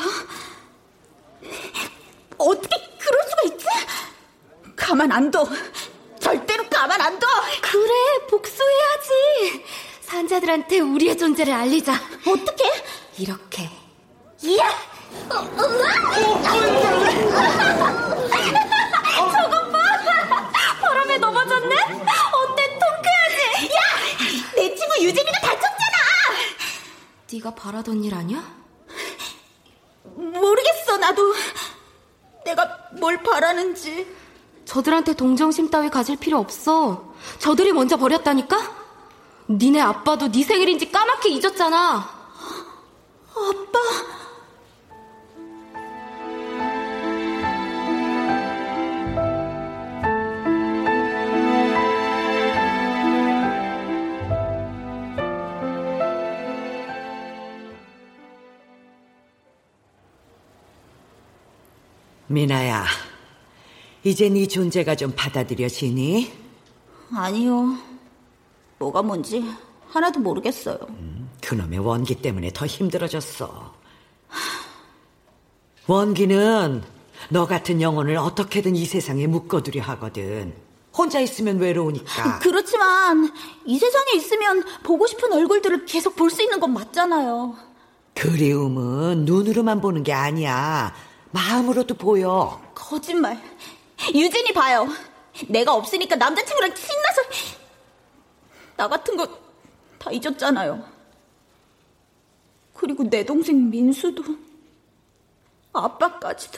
어떻게 2.37 2.75
그럴 2.97 3.21
수가 3.29 3.41
있지? 3.53 3.65
가만 4.77 5.11
안 5.11 5.29
둬. 5.29 5.45
절대로 6.19 6.63
가만 6.69 7.01
안 7.01 7.19
둬. 7.19 7.27
그래, 7.61 8.27
복수해야지. 8.29 9.65
산자들한테 10.01 10.79
우리의 10.79 11.17
존재를 11.17 11.53
알리자. 11.53 11.93
어떻게? 12.25 12.63
이렇게. 13.17 13.69
이야! 14.43 14.69
저것 19.31 19.71
봐! 19.71 19.79
바람에 20.81 21.17
넘어졌네? 21.17 21.75
어때, 21.75 22.79
통쾌하지? 22.79 23.65
야! 23.75 23.79
내 24.55 24.75
친구 24.75 24.95
유진이가 25.03 25.39
다쳤잖아! 25.39 25.97
네가 27.31 27.55
바라던 27.55 28.03
일 28.03 28.13
아니야? 28.15 28.43
모르겠어, 30.15 30.97
나도. 30.97 31.33
내가 32.45 32.77
뭘 32.99 33.21
바라는지. 33.21 34.07
저들한테 34.65 35.13
동정심 35.13 35.69
따위 35.71 35.89
가질 35.89 36.17
필요 36.17 36.37
없어. 36.37 37.13
저들이 37.39 37.71
먼저 37.73 37.97
버렸다니까? 37.97 38.77
니네 39.49 39.81
아빠도 39.81 40.31
네 40.31 40.43
생일인지 40.43 40.91
까맣게 40.91 41.29
잊었잖아. 41.29 42.07
아빠. 43.35 43.79
미나야, 62.31 62.85
이제 64.03 64.29
네 64.29 64.47
존재가 64.47 64.95
좀 64.95 65.11
받아들여지니? 65.15 66.31
아니요. 67.15 67.75
뭐가 68.77 69.01
뭔지 69.01 69.43
하나도 69.89 70.19
모르겠어요. 70.19 70.77
음, 70.89 71.27
그놈의 71.41 71.79
원기 71.79 72.15
때문에 72.21 72.51
더 72.53 72.67
힘들어졌어. 72.67 73.73
원기는 75.87 76.83
너 77.29 77.47
같은 77.47 77.81
영혼을 77.81 78.15
어떻게든 78.17 78.75
이 78.75 78.85
세상에 78.85 79.25
묶어두려 79.25 79.81
하거든. 79.83 80.53
혼자 80.95 81.19
있으면 81.19 81.57
외로우니까. 81.57 82.39
그렇지만 82.45 83.31
이 83.65 83.79
세상에 83.79 84.11
있으면 84.15 84.63
보고 84.83 85.07
싶은 85.07 85.33
얼굴들을 85.33 85.85
계속 85.85 86.15
볼 86.15 86.29
수 86.29 86.43
있는 86.43 86.59
건 86.59 86.73
맞잖아요. 86.73 87.55
그리움은 88.13 89.25
눈으로만 89.25 89.81
보는 89.81 90.03
게 90.03 90.13
아니야. 90.13 90.93
마음으로도 91.31 91.95
보여. 91.95 92.61
거짓말. 92.75 93.39
유진이 94.13 94.53
봐요. 94.53 94.87
내가 95.47 95.73
없으니까 95.73 96.15
남자친구랑 96.15 96.75
신나서 96.75 97.21
나 98.77 98.87
같은 98.87 99.15
거 99.17 99.49
다 99.99 100.09
잊었잖아요. 100.11 100.81
그리고 102.73 103.03
내 103.03 103.25
동생 103.25 103.69
민수도 103.69 104.23
아빠까지도. 105.73 106.57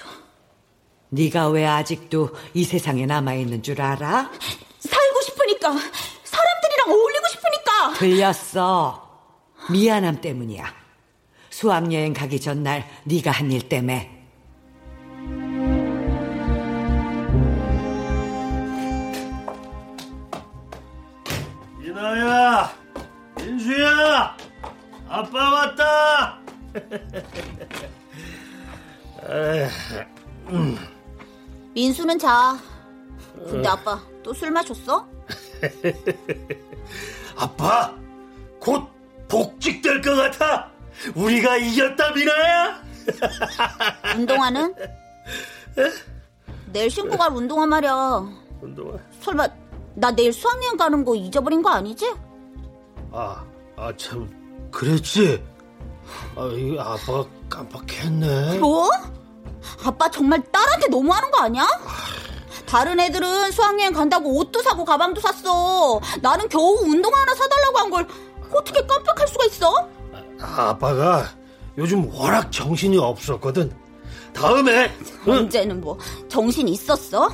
네가 1.09 1.49
왜 1.49 1.65
아직도 1.65 2.29
이 2.53 2.63
세상에 2.63 3.07
남아 3.07 3.33
있는 3.33 3.63
줄 3.63 3.81
알아? 3.81 4.31
살고 4.79 5.21
싶으니까 5.21 5.71
사람들이랑 6.23 6.89
어울리고 6.91 7.27
싶으니까. 7.29 7.93
틀렸어. 7.97 9.09
미안함 9.71 10.21
때문이야. 10.21 10.71
수학여행 11.49 12.13
가기 12.13 12.39
전날 12.39 12.87
네가 13.05 13.31
한 13.31 13.51
일 13.51 13.67
때문에. 13.67 14.20
이나야, 22.15 22.73
민수야, 23.37 24.35
아빠 25.07 25.49
왔다. 25.53 26.39
민수는 31.73 32.19
자. 32.19 32.57
근데 33.49 33.67
아빠 33.69 33.99
또 34.23 34.33
술 34.33 34.51
마셨어? 34.51 35.07
아빠, 37.37 37.95
곧 38.59 38.89
복직될 39.29 40.01
것 40.01 40.13
같아. 40.15 40.69
우리가 41.15 41.55
이겼다, 41.57 42.11
미나야. 42.11 42.81
운동화는? 44.17 44.75
내일 46.73 46.89
신고 46.91 47.17
갈 47.17 47.31
운동화 47.31 47.65
말이야. 47.65 47.93
운동화? 48.61 48.97
설마 49.21 49.47
나 49.95 50.11
내일 50.11 50.31
수학여행 50.33 50.77
가는 50.77 51.03
거 51.03 51.15
잊어버린 51.15 51.61
거 51.61 51.69
아니지? 51.69 52.13
아, 53.11 53.43
아, 53.75 53.91
참, 53.97 54.29
그랬지? 54.71 55.43
아, 56.35 56.45
이 56.53 56.77
아빠가 56.79 57.25
깜빡했네. 57.49 58.59
뭐? 58.59 58.89
아빠 59.83 60.09
정말 60.09 60.41
딸한테 60.51 60.87
너무하는 60.87 61.29
거 61.31 61.39
아니야? 61.41 61.67
다른 62.65 62.99
애들은 62.99 63.51
수학여행 63.51 63.91
간다고 63.93 64.37
옷도 64.37 64.61
사고 64.61 64.85
가방도 64.85 65.19
샀어. 65.19 65.99
나는 66.21 66.47
겨우 66.49 66.77
운동화 66.83 67.19
하나 67.21 67.35
사달라고 67.35 67.77
한 67.79 67.89
걸 67.91 68.07
어떻게 68.53 68.85
깜빡할 68.85 69.27
수가 69.27 69.45
있어? 69.45 69.89
아, 70.41 70.69
아빠가 70.69 71.25
요즘 71.77 72.09
워낙 72.13 72.51
정신이 72.51 72.97
없었거든. 72.97 73.71
다음에 74.33 74.91
응? 75.27 75.31
언제는 75.33 75.79
뭐 75.81 75.97
정신 76.29 76.67
있었어? 76.67 77.29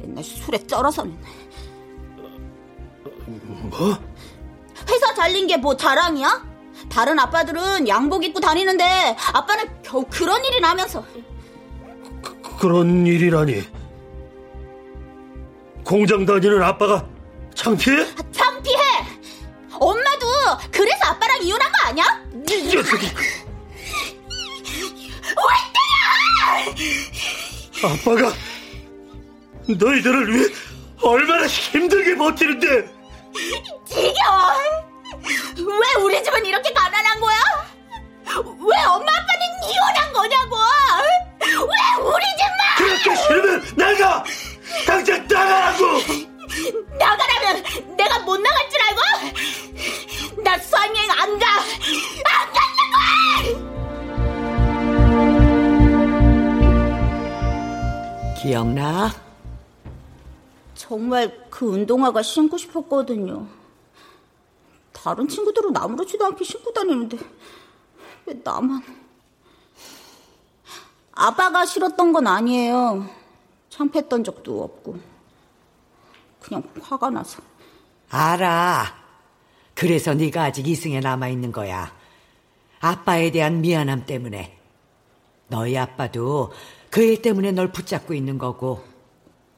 맨날 0.00 0.22
술에 0.24 0.58
쩔어서는. 0.66 1.16
뭐? 3.62 3.98
회사 4.88 5.14
잘린 5.14 5.46
게 5.46 5.56
뭐 5.56 5.76
자랑이야? 5.76 6.44
다른 6.90 7.18
아빠들은 7.18 7.88
양복 7.88 8.24
입고 8.24 8.40
다니는데 8.40 9.16
아빠는 9.32 9.82
겨우 9.82 10.04
그런 10.08 10.44
일이 10.44 10.60
나면서 10.60 11.04
그런 12.60 13.06
일이라니. 13.06 13.62
공장 15.84 16.24
다니는 16.26 16.62
아빠가 16.62 17.06
창피해? 17.54 18.06
창피해! 18.32 18.76
엄마도 19.78 20.26
그래서 20.72 21.06
아빠랑 21.06 21.42
이혼한 21.42 21.70
거 21.72 21.78
아니야? 21.88 22.04
이 22.50 22.74
녀석이. 22.74 23.06
왜 25.36 26.72
때려! 27.82 27.88
아빠가 27.92 28.32
너희들을 29.68 30.34
위해 30.34 30.48
얼마나 31.02 31.46
힘들게 31.46 32.16
버티는데 32.16 32.95
지겨워! 33.86 34.54
왜 35.56 36.02
우리 36.02 36.22
집은 36.22 36.44
이렇게 36.44 36.72
가난한 36.72 37.20
거야? 37.20 37.36
왜 38.26 38.84
엄마 38.84 39.12
아빠는 39.12 39.42
이혼한 39.68 40.12
거냐고! 40.12 40.56
왜 41.40 41.76
우리 42.02 42.24
집만! 42.36 42.60
그렇게 42.76 43.16
싫으면 43.16 43.50
나가! 43.76 44.24
당장 44.86 45.26
나가라고! 45.28 45.84
나가라면 46.98 47.96
내가 47.96 48.18
못 48.20 48.36
나갈 48.38 48.70
줄 48.70 48.80
알고? 48.82 49.00
나 50.42 50.58
수학여행 50.58 51.10
안 51.10 51.38
가! 51.38 51.46
안 52.26 52.52
간다고! 52.52 52.96
기억나? 58.40 59.12
정말 60.74 61.45
그 61.56 61.64
운동화가 61.64 62.20
신고 62.20 62.58
싶었거든요. 62.58 63.46
다른 64.92 65.26
친구들은 65.26 65.74
아무렇지도 65.74 66.26
않게 66.26 66.44
신고 66.44 66.70
다니는데 66.70 67.16
왜 68.26 68.38
나만? 68.44 68.82
아빠가 71.12 71.64
싫었던 71.64 72.12
건 72.12 72.26
아니에요. 72.26 73.08
창피했던 73.70 74.22
적도 74.24 74.64
없고 74.64 74.98
그냥 76.42 76.62
화가 76.78 77.08
나서. 77.08 77.42
알아. 78.10 78.94
그래서 79.74 80.12
네가 80.12 80.42
아직 80.44 80.68
이승에 80.68 81.00
남아 81.00 81.28
있는 81.28 81.52
거야. 81.52 81.90
아빠에 82.80 83.30
대한 83.30 83.62
미안함 83.62 84.04
때문에. 84.04 84.58
너희 85.48 85.78
아빠도 85.78 86.52
그 86.90 87.00
일 87.00 87.22
때문에 87.22 87.52
널 87.52 87.72
붙잡고 87.72 88.12
있는 88.12 88.36
거고. 88.36 88.84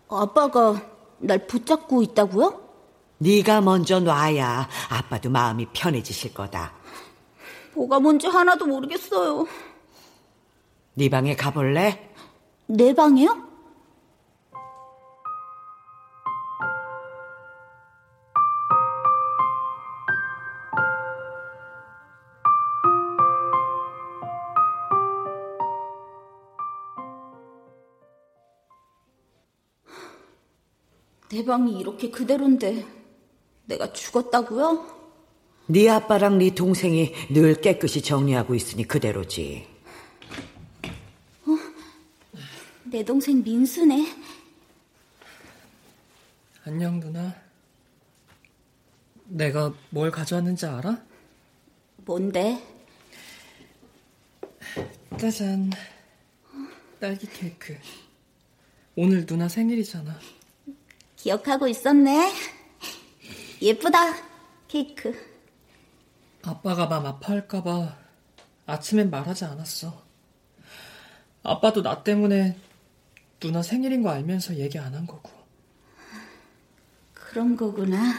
아빠가 0.08 0.80
날 1.18 1.46
붙잡고 1.46 2.02
있다고요? 2.02 2.68
네가 3.18 3.60
먼저 3.60 3.98
놔야 4.00 4.68
아빠도 4.90 5.30
마음이 5.30 5.66
편해지실 5.72 6.34
거다. 6.34 6.72
뭐가 7.74 8.00
뭔지 8.00 8.26
하나도 8.26 8.66
모르겠어요. 8.66 9.46
네 10.94 11.08
방에 11.08 11.34
가볼래? 11.36 12.12
내 12.66 12.94
방이요? 12.94 13.47
내 31.30 31.44
방이 31.44 31.78
이렇게 31.78 32.10
그대로인데 32.10 32.86
내가 33.66 33.92
죽었다고요? 33.92 34.98
네 35.66 35.88
아빠랑 35.90 36.38
네 36.38 36.54
동생이 36.54 37.12
늘 37.30 37.60
깨끗이 37.60 38.00
정리하고 38.00 38.54
있으니 38.54 38.84
그대로지. 38.84 39.66
내 42.84 43.04
동생 43.04 43.42
민수네. 43.42 44.06
안녕, 46.64 46.98
누나. 47.00 47.34
내가 49.24 49.74
뭘 49.90 50.10
가져왔는지 50.10 50.64
알아? 50.64 50.98
뭔데? 51.98 52.62
짜잔. 55.18 55.70
딸기 56.98 57.26
케이크. 57.26 57.76
오늘 58.96 59.26
누나 59.26 59.48
생일이잖아. 59.48 60.18
기억하고 61.22 61.66
있었네. 61.68 62.32
예쁘다. 63.60 64.14
케이크. 64.68 65.12
아빠가 66.42 66.86
맘 66.86 67.04
아파할까봐 67.06 67.96
아침엔 68.66 69.10
말하지 69.10 69.44
않았어. 69.44 70.02
아빠도 71.42 71.82
나 71.82 72.02
때문에 72.02 72.56
누나 73.40 73.62
생일인 73.62 74.02
거 74.02 74.10
알면서 74.10 74.56
얘기 74.56 74.78
안 74.78 74.94
한 74.94 75.06
거고. 75.06 75.30
그런 77.14 77.56
거구나. 77.56 78.14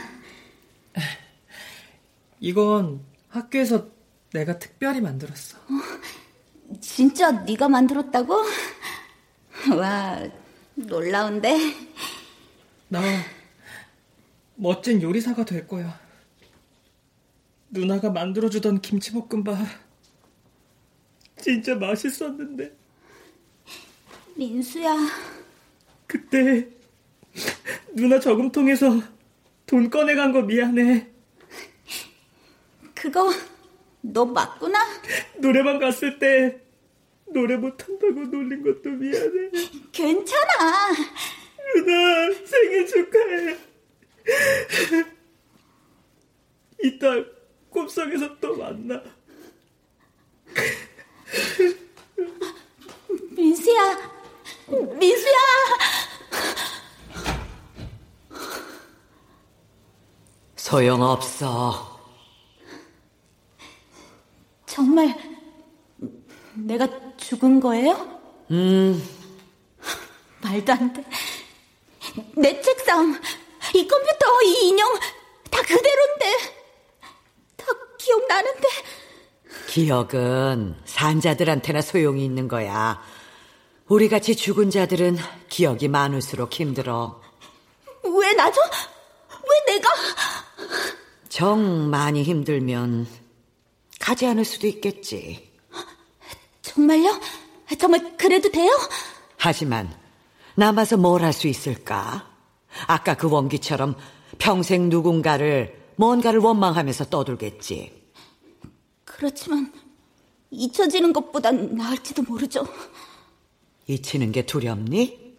이건 2.39 3.03
학교에서 3.29 3.87
내가 4.33 4.59
특별히 4.59 5.01
만들었어. 5.01 5.57
어, 5.57 6.73
진짜 6.79 7.31
네가 7.31 7.69
만들었다고? 7.69 8.35
와, 9.77 10.19
놀라운데. 10.75 11.57
나 12.89 13.01
멋진 14.55 15.01
요리사가 15.01 15.45
될 15.45 15.67
거야. 15.67 15.99
누나가 17.69 18.09
만들어주던 18.09 18.81
김치볶음밥 18.81 19.57
진짜 21.39 21.75
맛있었는데. 21.75 22.75
민수야. 24.35 24.95
그때 26.07 26.67
누나 27.93 28.19
저금통에서 28.19 29.01
돈 29.67 29.89
꺼내간 29.89 30.33
거 30.33 30.41
미안해. 30.41 31.07
그거 32.95 33.31
너 34.01 34.25
맞구나? 34.25 34.79
노래방 35.37 35.77
갔을 35.77 36.17
때 36.17 36.59
노래 37.31 37.55
못한다고 37.55 38.25
놀린 38.25 38.63
것도 38.63 38.89
미안해. 38.89 39.51
괜찮아. 39.91 40.91
누나 41.75 42.33
생일 42.45 42.87
축하해. 42.87 43.57
이따 46.83 47.07
꿈속에서 47.69 48.39
또 48.39 48.55
만나. 48.55 49.01
민수야, 53.31 53.97
민수야. 54.99 55.37
소용없어. 60.55 61.99
정말 64.65 65.15
내가 66.55 66.87
죽은 67.17 67.59
거예요? 67.59 68.21
음. 68.51 69.01
말도 70.41 70.73
안 70.73 70.93
돼. 70.93 71.03
내 72.35 72.61
책상, 72.61 73.19
이 73.75 73.87
컴퓨터, 73.87 74.41
이 74.43 74.67
인형 74.67 74.93
다 75.49 75.61
그대로인데. 75.61 76.59
다 77.57 77.65
기억나는데. 77.97 78.67
기억은 79.67 80.75
산자들한테나 80.85 81.81
소용이 81.81 82.23
있는 82.23 82.47
거야. 82.47 83.01
우리 83.87 84.07
같이 84.07 84.35
죽은 84.35 84.69
자들은 84.69 85.17
기억이 85.49 85.87
많을수록 85.87 86.53
힘들어. 86.53 87.21
왜 88.03 88.33
나죠? 88.33 88.61
왜 89.31 89.73
내가? 89.73 89.89
정 91.27 91.89
많이 91.89 92.23
힘들면 92.23 93.07
가지 93.99 94.25
않을 94.27 94.45
수도 94.45 94.67
있겠지. 94.67 95.51
정말요? 96.61 97.19
정말 97.79 98.15
그래도 98.17 98.49
돼요? 98.49 98.69
하지만 99.37 99.95
남아서 100.59 100.97
뭘 100.97 101.23
할 101.23 101.31
수 101.31 101.47
있을까? 101.47 102.27
아까 102.87 103.15
그 103.15 103.29
원기처럼 103.29 103.95
평생 104.39 104.89
누군가를 104.89 105.93
뭔가를 105.95 106.41
원망하면서 106.41 107.05
떠들겠지. 107.05 108.11
그렇지만 109.05 109.71
잊혀지는 110.51 111.13
것보단 111.13 111.75
나을지도 111.75 112.23
모르죠. 112.23 112.67
잊히는 113.87 114.33
게 114.33 114.45
두렵니? 114.45 115.37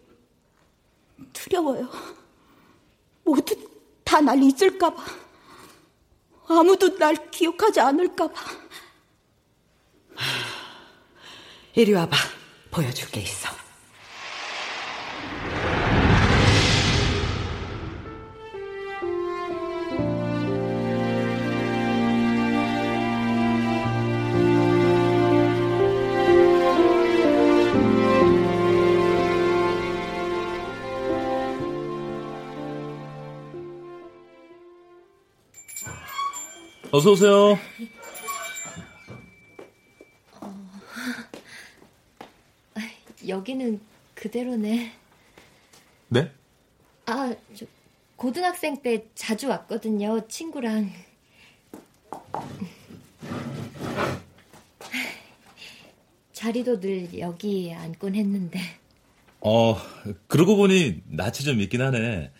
두려워요. 1.33 1.87
모두 3.23 3.55
다 4.03 4.21
날 4.21 4.41
잊을까봐. 4.41 5.03
아무도 6.47 6.97
날 6.97 7.29
기억하지 7.29 7.79
않을까봐. 7.79 8.33
이리 11.75 11.93
와봐. 11.93 12.17
보여줄 12.71 13.09
게 13.11 13.21
있어. 13.21 13.60
어서 36.91 37.11
오세요. 37.11 37.57
어... 40.41 40.71
여기는 43.27 43.79
그대로네. 44.15 44.91
네? 46.09 46.31
아, 47.05 47.33
저, 47.55 47.65
고등학생 48.17 48.81
때 48.81 49.05
자주 49.15 49.47
왔거든요, 49.47 50.27
친구랑. 50.27 50.91
자리도 56.33 56.79
늘 56.79 57.19
여기 57.19 57.73
앉곤 57.73 58.15
했는데. 58.15 58.59
어, 59.41 59.75
그러고 60.27 60.55
보니 60.55 61.01
낯이 61.07 61.33
좀 61.45 61.59
있긴 61.61 61.81
하네. 61.81 62.31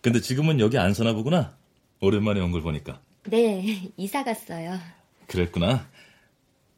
근데 0.00 0.20
지금은 0.20 0.60
여기 0.60 0.78
안 0.78 0.94
사나 0.94 1.12
보구나. 1.12 1.56
오랜만에 2.00 2.40
온 2.40 2.52
걸 2.52 2.62
보니까. 2.62 3.00
네, 3.30 3.90
이사 3.96 4.24
갔어요. 4.24 4.78
그랬구나. 5.26 5.86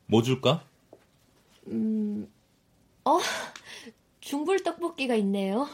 뭐 0.06 0.22
줄까? 0.22 0.64
음, 1.68 2.28
어, 3.04 3.18
중불 4.20 4.64
떡볶이가 4.64 5.14
있네요. 5.16 5.68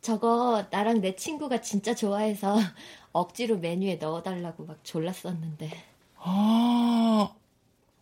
저거 0.00 0.66
나랑 0.70 1.00
내 1.00 1.16
친구가 1.16 1.60
진짜 1.60 1.94
좋아해서 1.94 2.56
억지로 3.10 3.58
메뉴에 3.58 3.96
넣어달라고 3.96 4.66
막 4.66 4.78
졸랐었는데. 4.84 5.70
아, 6.18 7.34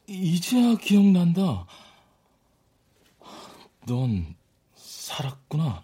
이제야 0.06 0.76
기억난다. 0.76 1.66
넌 3.86 4.34
살았구나. 4.74 5.82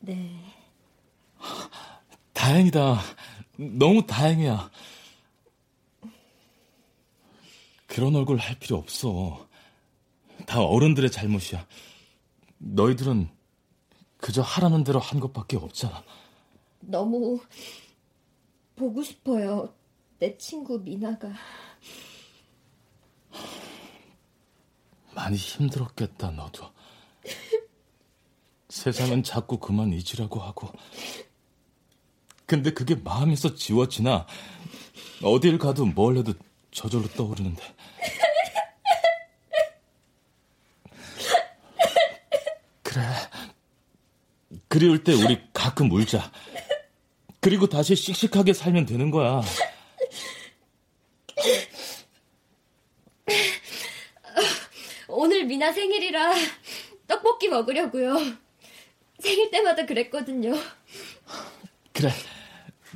네. 0.00 0.44
다행이다. 2.32 3.00
너무 3.58 4.06
다행이야. 4.06 4.70
그런 7.88 8.14
얼굴 8.14 8.38
할 8.38 8.56
필요 8.58 8.76
없어. 8.76 9.48
다 10.46 10.62
어른들의 10.62 11.10
잘못이야. 11.10 11.66
너희들은 12.58 13.28
그저 14.18 14.42
하라는 14.42 14.84
대로 14.84 15.00
한 15.00 15.18
것밖에 15.18 15.56
없잖아. 15.56 16.04
너무 16.80 17.40
보고 18.76 19.02
싶어요. 19.02 19.74
내 20.20 20.36
친구 20.38 20.78
미나가. 20.78 21.32
많이 25.14 25.36
힘들었겠다, 25.36 26.30
너도. 26.30 26.70
세상은 28.68 29.24
자꾸 29.24 29.58
그만 29.58 29.92
잊으라고 29.92 30.38
하고. 30.40 30.70
근데 32.48 32.70
그게 32.70 32.94
마음에서 32.94 33.54
지워지나 33.54 34.26
어딜 35.22 35.58
가도 35.58 35.84
뭘 35.84 36.16
해도 36.16 36.32
저절로 36.70 37.06
떠오르는데. 37.08 37.62
그래. 42.82 43.02
그리울 44.66 45.04
때 45.04 45.12
우리 45.12 45.38
가끔 45.52 45.90
울자. 45.92 46.32
그리고 47.40 47.66
다시 47.68 47.94
씩씩하게 47.94 48.54
살면 48.54 48.86
되는 48.86 49.10
거야. 49.10 49.42
오늘 55.06 55.44
미나 55.44 55.70
생일이라 55.70 56.32
떡볶이 57.06 57.48
먹으려고요. 57.48 58.16
생일 59.18 59.50
때마다 59.50 59.84
그랬거든요. 59.84 60.54
그래. 61.92 62.10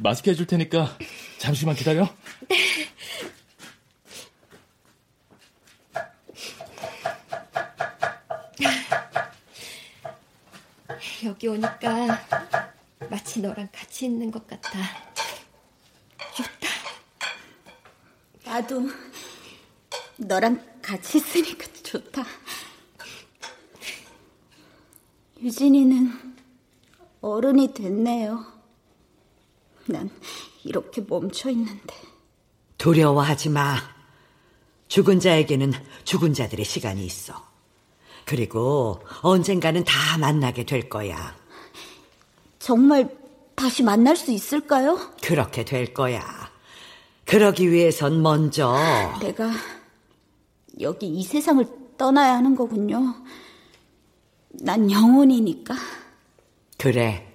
마스크 0.03 0.31
해줄 0.31 0.47
테니까 0.47 0.99
잠시만 1.38 1.77
기다려. 1.77 2.12
네. 8.59 8.69
여기 11.25 11.47
오니까 11.47 12.21
마치 13.09 13.41
너랑 13.41 13.69
같이 13.71 14.07
있는 14.07 14.33
것 14.33 14.45
같아. 14.49 14.71
좋다. 16.35 16.69
나도 18.45 18.88
너랑 20.17 20.81
같이 20.83 21.19
있으니까 21.19 21.65
좋다. 21.85 22.25
유진이는 25.41 26.35
어른이 27.21 27.73
됐네요. 27.73 28.62
난 29.87 30.11
이렇게 30.64 31.03
멈춰 31.07 31.51
있는데. 31.51 31.95
두려워하지 32.79 33.51
마. 33.51 33.77
죽은 34.88 35.21
자에게는 35.21 35.73
죽은 36.05 36.35
자들의 36.35 36.64
시간이 36.64 37.05
있어. 37.05 37.35
그리고 38.25 39.01
언젠가는 39.23 39.85
다 39.85 40.18
만나게 40.18 40.64
될 40.64 40.88
거야. 40.88 41.35
정말 42.59 43.09
다시 43.55 43.83
만날 43.83 44.16
수 44.16 44.31
있을까요? 44.31 44.99
그렇게 45.23 45.64
될 45.64 45.95
거야. 45.95 46.23
그러기 47.25 47.71
위해선 47.71 48.23
먼저 48.23 48.75
내가 49.21 49.51
여기 50.81 51.07
이 51.07 51.23
세상을 51.23 51.66
떠나야 51.97 52.35
하는 52.35 52.55
거군요. 52.55 53.14
난 54.51 54.90
영혼이니까. 54.90 55.75
그래. 56.79 57.32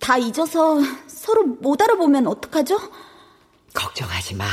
다 0.00 0.16
잊어서 0.16 0.78
서로 1.06 1.44
못 1.44 1.80
알아보면 1.82 2.26
어떡하죠? 2.26 2.78
걱정하지 3.74 4.34
마. 4.34 4.46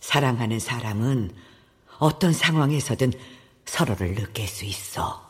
사랑하는 0.00 0.58
사람은 0.60 1.34
어떤 1.98 2.32
상황에서든 2.32 3.12
서로를 3.64 4.14
느낄 4.14 4.46
수 4.46 4.64
있어. 4.64 5.23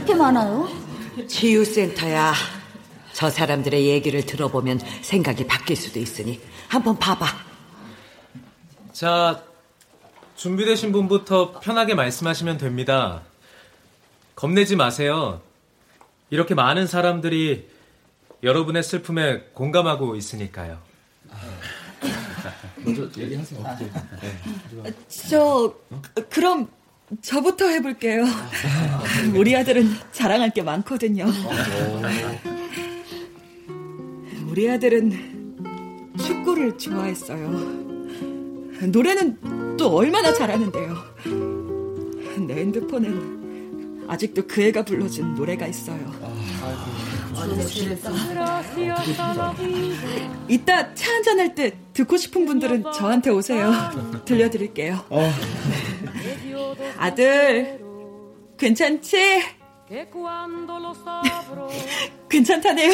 이렇게 0.00 0.14
많아요? 0.14 0.66
치유센터야. 1.28 2.32
저 3.12 3.28
사람들의 3.28 3.86
얘기를 3.86 4.24
들어보면 4.24 4.80
생각이 5.02 5.46
바뀔 5.46 5.76
수도 5.76 5.98
있으니 5.98 6.40
한번 6.68 6.98
봐봐. 6.98 7.26
자, 8.94 9.42
준비되신 10.36 10.92
분부터 10.92 11.60
편하게 11.60 11.94
말씀하시면 11.94 12.56
됩니다. 12.56 13.20
겁내지 14.36 14.74
마세요. 14.74 15.42
이렇게 16.30 16.54
많은 16.54 16.86
사람들이 16.86 17.68
여러분의 18.42 18.82
슬픔에 18.82 19.40
공감하고 19.52 20.16
있으니까요. 20.16 20.78
먼저 22.78 23.02
얘기하세요. 23.18 23.76
네. 24.82 24.92
저 25.28 25.74
그럼 26.30 26.70
저부터 27.22 27.66
해볼게요. 27.68 28.24
우리 29.34 29.54
아들은 29.56 29.88
자랑할 30.12 30.50
게 30.50 30.62
많거든요. 30.62 31.26
우리 34.48 34.70
아들은 34.70 35.58
축구를 36.18 36.78
좋아했어요. 36.78 37.50
노래는 38.88 39.76
또 39.76 39.94
얼마나 39.96 40.32
잘하는데요. 40.32 40.96
내 42.46 42.54
핸드폰엔 42.54 43.39
아직도 44.10 44.42
그 44.48 44.60
애가 44.64 44.82
불러준 44.84 45.34
노래가 45.36 45.66
있어요. 45.68 46.00
이따 50.48 50.92
차 50.94 51.12
한잔 51.12 51.38
할 51.38 51.54
때 51.54 51.76
듣고 51.92 52.16
싶은 52.16 52.44
분들은 52.44 52.84
저한테 52.92 53.30
오세요. 53.30 53.72
들려드릴게요. 54.26 55.04
아들, 56.98 57.80
괜찮지? 58.58 59.42
괜찮다네요. 62.28 62.92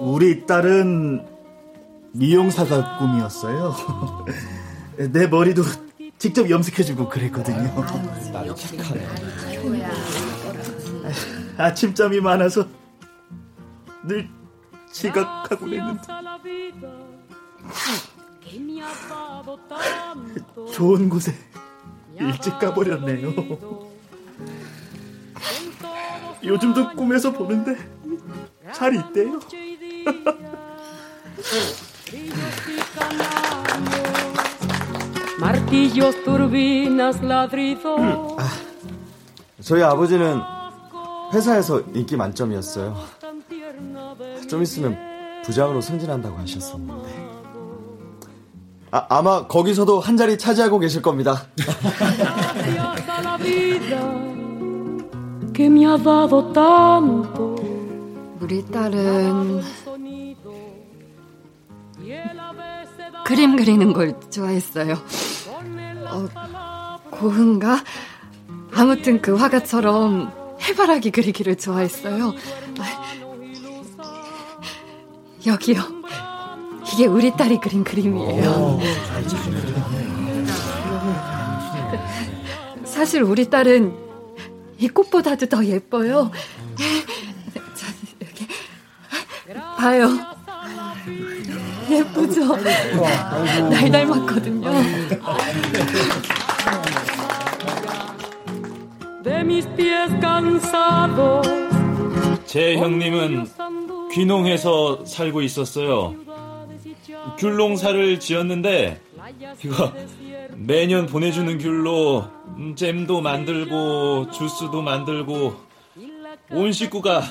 아, 0.00 0.02
우리 0.02 0.46
딸은 0.46 1.26
미용사가 2.12 2.98
꿈이었어요. 2.98 3.74
내 5.12 5.26
머리도 5.26 5.62
직접 6.18 6.48
염색해주고 6.48 7.08
그랬거든요. 7.08 7.74
딸이 8.32 8.54
착하네. 8.56 9.06
아침잠이 11.58 12.20
많아서 12.20 12.66
늘 14.04 14.28
지각하고 14.90 15.68
했는데 15.68 16.00
좋은 20.72 21.08
곳에 21.10 21.34
일찍 22.18 22.58
가버렸네요. 22.58 23.32
요즘도 26.42 26.92
꿈에서 26.92 27.32
보는데 27.32 27.76
잘 28.72 28.94
있대요. 28.94 29.38
Martillos, 35.40 36.14
turbinas, 36.24 37.24
ladridos. 37.24 38.36
아, 38.38 38.48
저희 39.62 39.82
아버지는 39.82 40.40
회사에서 41.32 41.80
인기 41.94 42.16
만점이었어요. 42.16 42.96
좀 44.48 44.62
있으면 44.62 44.98
부장으로 45.44 45.80
승진한다고 45.80 46.36
하셨었는데. 46.38 47.30
아, 48.92 49.06
아마 49.08 49.46
거기서도 49.46 50.00
한 50.00 50.16
자리 50.16 50.36
차지하고 50.36 50.78
계실 50.78 51.00
겁니다. 51.00 51.46
우리 58.40 58.64
딸은 58.66 59.60
그림 63.24 63.56
그리는 63.56 63.92
걸 63.92 64.18
좋아했어요. 64.30 64.94
어, 66.06 66.98
고흥가? 67.10 67.84
아무튼 68.74 69.20
그 69.20 69.34
화가처럼 69.34 70.32
해바라기 70.62 71.10
그리기를 71.10 71.56
좋아했어요. 71.56 72.34
여기요. 75.46 75.80
이게 76.92 77.06
우리 77.06 77.30
딸이 77.36 77.60
그린 77.60 77.84
그림이에요. 77.84 78.80
사실 82.84 83.22
우리 83.22 83.48
딸은 83.48 83.96
이 84.78 84.88
꽃보다도 84.88 85.46
더 85.46 85.64
예뻐요. 85.64 86.30
자, 87.74 87.86
이렇게 88.18 88.46
봐요. 89.78 90.29
예쁘죠? 91.90 92.56
날 93.68 93.90
닮았거든요. 93.90 94.70
제 102.46 102.76
형님은 102.76 103.46
귀농해서 104.12 105.04
살고 105.04 105.42
있었어요. 105.42 106.14
귤농사를 107.38 108.18
지었는데 108.20 109.00
이거 109.64 109.92
매년 110.56 111.06
보내주는 111.06 111.58
귤로 111.58 112.24
잼도 112.76 113.20
만들고 113.20 114.30
주스도 114.30 114.82
만들고 114.82 115.54
온 116.52 116.72
식구가 116.72 117.22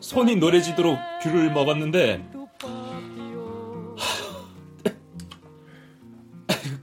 손이 0.00 0.36
노래지도록 0.36 0.98
귤을 1.22 1.52
먹었는데 1.52 2.33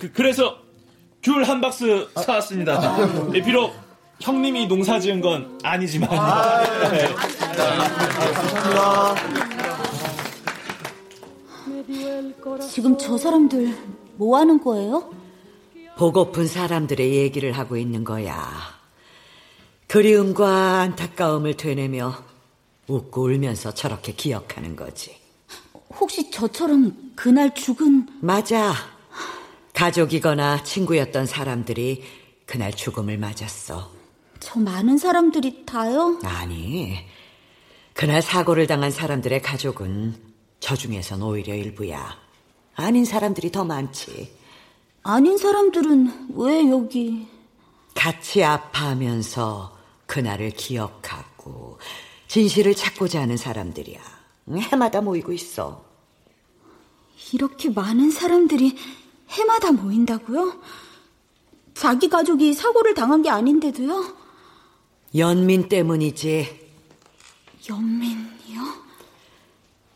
그, 0.02 0.12
그래서 0.12 0.58
귤 1.22 1.44
한 1.44 1.62
박스 1.62 2.10
사왔습니다. 2.16 2.98
예, 3.36 3.42
비록 3.44 3.72
형님이 4.20 4.66
농사 4.68 5.00
지은 5.00 5.22
건 5.22 5.60
아니지만. 5.62 6.10
네. 6.90 7.08
감사합니다. 7.38 9.16
지금 12.72 12.98
저 12.98 13.16
사람들 13.18 13.78
뭐 14.16 14.40
하는 14.40 14.60
거예요? 14.64 15.14
보고픈 15.98 16.48
사람들의 16.48 17.14
얘기를 17.16 17.52
하고 17.52 17.78
있는 17.78 18.04
거야. 18.04 18.36
그리움과 19.88 20.80
안타까움을 20.80 21.58
되뇌며 21.58 22.16
웃고 22.88 23.22
울면서 23.26 23.76
저렇게 23.76 24.14
기억하는 24.14 24.76
거지. 24.76 25.16
혹시 26.00 26.32
저처럼 26.32 27.12
그날 27.16 27.54
죽은 27.54 28.08
맞아. 28.22 28.74
가족이거나 29.82 30.62
친구였던 30.62 31.26
사람들이 31.26 32.04
그날 32.46 32.72
죽음을 32.72 33.18
맞았어. 33.18 33.92
저 34.40 34.60
많은 34.60 35.00
사람들이 35.00 35.66
다요? 35.66 36.20
아니. 36.24 37.00
그날 37.96 38.22
사고를 38.22 38.68
당한 38.68 38.92
사람들의 38.92 39.42
가족은 39.42 40.16
저 40.60 40.76
중에선 40.76 41.24
오히려 41.24 41.56
일부야. 41.56 42.16
아닌 42.76 43.06
사람들이 43.06 43.52
더 43.52 43.66
많지. 43.66 44.32
아닌 45.02 45.40
사람들은 45.40 46.28
왜 46.36 46.70
여기? 46.70 47.26
같이 47.96 48.44
아파하면서 48.44 49.80
그날을 50.06 50.52
기억하고 50.52 51.80
진실을 52.28 52.76
찾고자 52.76 53.20
하는 53.22 53.36
사람들이야. 53.36 54.00
해마다 54.58 55.02
모이고 55.02 55.34
있어. 55.34 55.84
이렇게 57.34 57.72
많은 57.72 58.12
사람들이 58.12 58.78
해마다 59.32 59.72
모인다고요? 59.72 60.62
자기 61.74 62.10
가족이 62.10 62.54
사고를 62.54 62.94
당한 62.94 63.22
게 63.22 63.30
아닌데도요? 63.30 64.16
연민 65.16 65.68
때문이지. 65.68 66.70
연민이요? 67.70 68.62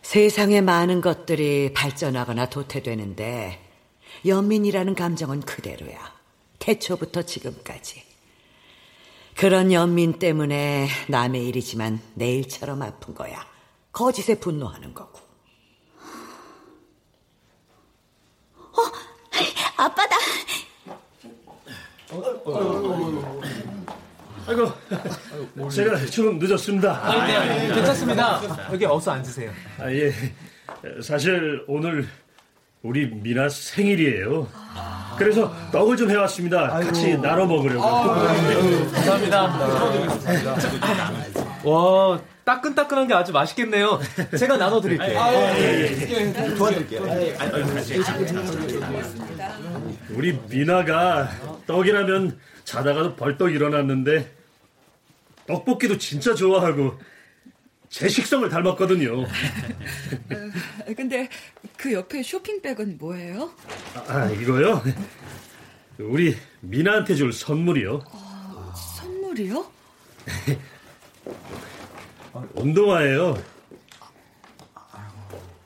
세상에 0.01 0.61
많은 0.61 1.01
것들이 1.01 1.73
발전하거나 1.73 2.49
도태되는데 2.49 3.61
연민이라는 4.25 4.95
감정은 4.95 5.41
그대로야. 5.41 6.13
태초부터 6.59 7.23
지금까지. 7.23 8.03
그런 9.35 9.71
연민 9.73 10.17
때문에 10.17 10.87
남의 11.09 11.47
일이지만 11.47 11.99
내 12.13 12.33
일처럼 12.35 12.81
아픈 12.81 13.13
거야. 13.13 13.45
거짓에 13.91 14.39
분노하는 14.39 14.93
거고. 14.93 15.19
어, 18.77 18.81
아빠다. 19.77 20.15
아이고, 24.47 24.71
제가 25.69 26.05
좀 26.05 26.37
늦었습니다. 26.37 26.91
아, 26.91 27.25
네, 27.25 27.73
괜찮습니다. 27.73 28.41
여기 28.71 28.85
어서 28.85 29.11
앉으세요. 29.11 29.51
아, 29.79 29.91
예. 29.91 30.13
사실 31.01 31.63
오늘 31.67 32.07
우리 32.83 33.07
미나 33.07 33.49
생일이에요. 33.49 34.47
그래서 35.17 35.51
떡을 35.71 35.97
좀 35.97 36.11
해왔습니다. 36.11 36.67
같이 36.67 37.17
나눠 37.17 37.47
먹으려고. 37.47 37.81
감사합니다. 37.81 39.43
와, 41.63 42.19
따끈따끈한 42.45 43.07
게 43.07 43.13
아주 43.15 43.31
맛있겠네요. 43.31 43.99
제가 44.37 44.55
나눠드릴게요. 44.57 45.19
아, 45.19 45.33
예, 45.33 45.91
예. 45.91 46.55
도와드릴게요. 46.55 47.03
우리 50.11 50.39
미나가 50.47 51.29
떡이라면 51.65 52.39
자다가도 52.63 53.15
벌떡 53.15 53.51
일어났는데 53.51 54.31
떡볶이도 55.47 55.97
진짜 55.97 56.35
좋아하고 56.35 56.99
제 57.89 58.07
식성을 58.07 58.47
닮았거든요. 58.47 59.21
어, 59.23 59.27
근데 60.95 61.29
그 61.77 61.93
옆에 61.93 62.21
쇼핑백은 62.21 62.97
뭐예요? 62.99 63.51
아, 64.07 64.29
이거요? 64.29 64.83
우리 65.97 66.35
미나한테 66.61 67.15
줄 67.15 67.33
선물이요. 67.33 68.03
어, 68.05 68.73
선물이요? 68.97 69.65
운동화예요. 72.53 73.41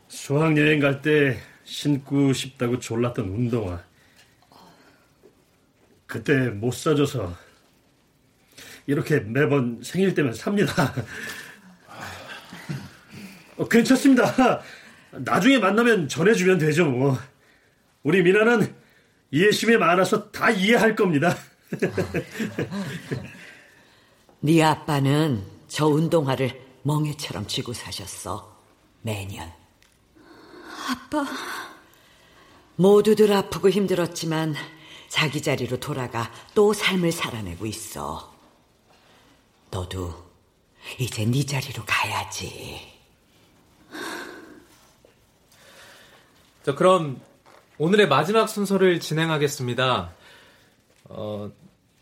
수학여행 0.08 0.80
갈 0.80 1.02
때 1.02 1.40
신고 1.64 2.34
싶다고 2.34 2.80
졸랐던 2.80 3.26
운동화. 3.26 3.84
그때 6.06 6.50
못 6.50 6.74
사줘서 6.74 7.36
이렇게 8.88 9.20
매번 9.20 9.80
생일 9.84 10.14
때면 10.16 10.34
삽니다. 10.34 10.94
어, 13.58 13.68
괜찮습니다. 13.68 14.62
나중에 15.12 15.60
만나면 15.60 16.08
전해주면 16.08 16.58
되죠, 16.60 16.86
뭐. 16.86 17.18
우리 18.04 18.24
미나는 18.24 18.74
이해심이 19.32 19.78
많아서 19.78 20.32
다 20.32 20.50
이해할 20.50 20.96
겁니다. 20.96 21.36
네 24.40 24.64
아빠는 24.64 25.44
저 25.70 25.88
운동화를 25.88 26.60
멍해처럼 26.84 27.48
쥐고 27.48 27.74
사셨어. 27.74 28.58
매년. 29.02 29.50
아빠. 30.90 31.26
모두들 32.76 33.32
아프고 33.32 33.70
힘들었지만 33.70 34.56
자기 35.08 35.42
자리로 35.42 35.80
돌아가 35.80 36.32
또 36.56 36.74
삶을 36.74 37.12
살아내고 37.12 37.66
있어. 37.66 38.34
너도 39.72 40.14
이제 40.98 41.26
네 41.26 41.46
자리로 41.46 41.84
가야지. 41.86 43.00
자, 46.64 46.76
그럼 46.76 47.22
오늘의 47.78 48.08
마지막 48.08 48.48
순서를 48.48 49.00
진행하겠습니다. 49.00 50.14
어, 51.06 51.52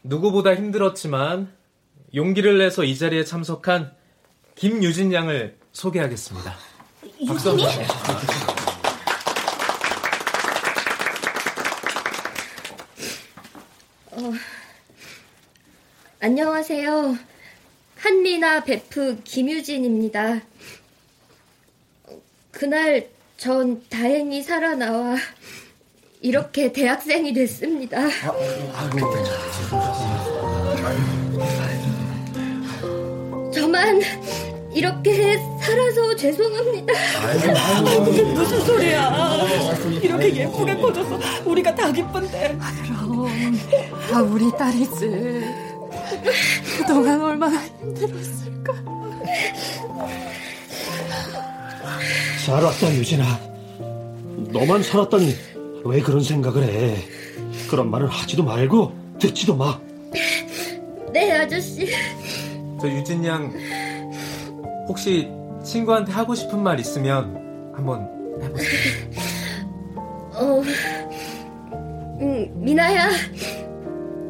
누구보다 0.04 0.56
힘들었지만 0.56 1.57
용기를 2.16 2.58
내서 2.58 2.84
이 2.84 2.98
자리에 2.98 3.24
참석한 3.24 3.92
김유진 4.56 5.14
양을 5.14 5.58
소개하겠습니다. 5.72 6.56
한번. 7.28 7.58
어, 14.12 14.34
안녕하세요. 16.20 17.18
한미나 17.98 18.64
베프 18.64 19.22
김유진입니다. 19.24 20.42
그날 22.52 23.10
전 23.38 23.84
다행히 23.90 24.42
살아나와 24.42 25.18
이렇게 26.22 26.72
대학생이 26.74 27.34
됐습니다. 27.34 28.08
저만 33.58 34.00
이렇게 34.72 35.38
살아서 35.62 36.16
죄송합니다. 36.16 36.94
이게 38.12 38.22
무슨 38.22 38.62
소리야? 38.62 39.38
이렇게 40.02 40.36
예쁘게 40.36 40.76
커져서 40.76 41.20
우리가 41.46 41.74
다 41.74 41.92
기쁜데. 41.92 42.58
그럼 42.86 43.58
다 44.12 44.22
우리 44.22 44.52
딸이지. 44.56 45.44
그동안 46.78 47.22
얼마나 47.22 47.60
힘들었을까. 47.80 48.74
살았다, 52.46 52.94
유진아. 52.94 53.40
너만 54.52 54.84
살았다니 54.84 55.36
왜 55.84 56.00
그런 56.02 56.22
생각을 56.22 56.64
해? 56.64 56.98
그런 57.70 57.90
말을 57.90 58.08
하지도 58.08 58.44
말고 58.44 58.94
듣지도 59.20 59.56
마. 59.56 59.80
네, 61.12 61.32
아저씨. 61.32 61.90
저 62.80 62.88
유진 62.90 63.26
양 63.26 63.52
혹시 64.88 65.30
친구한테 65.64 66.12
하고 66.12 66.36
싶은 66.36 66.62
말 66.62 66.80
있으면 66.80 67.72
한번 67.76 68.08
해보세요. 68.42 68.70
어, 70.34 70.62
음, 72.22 72.52
미나야, 72.64 73.10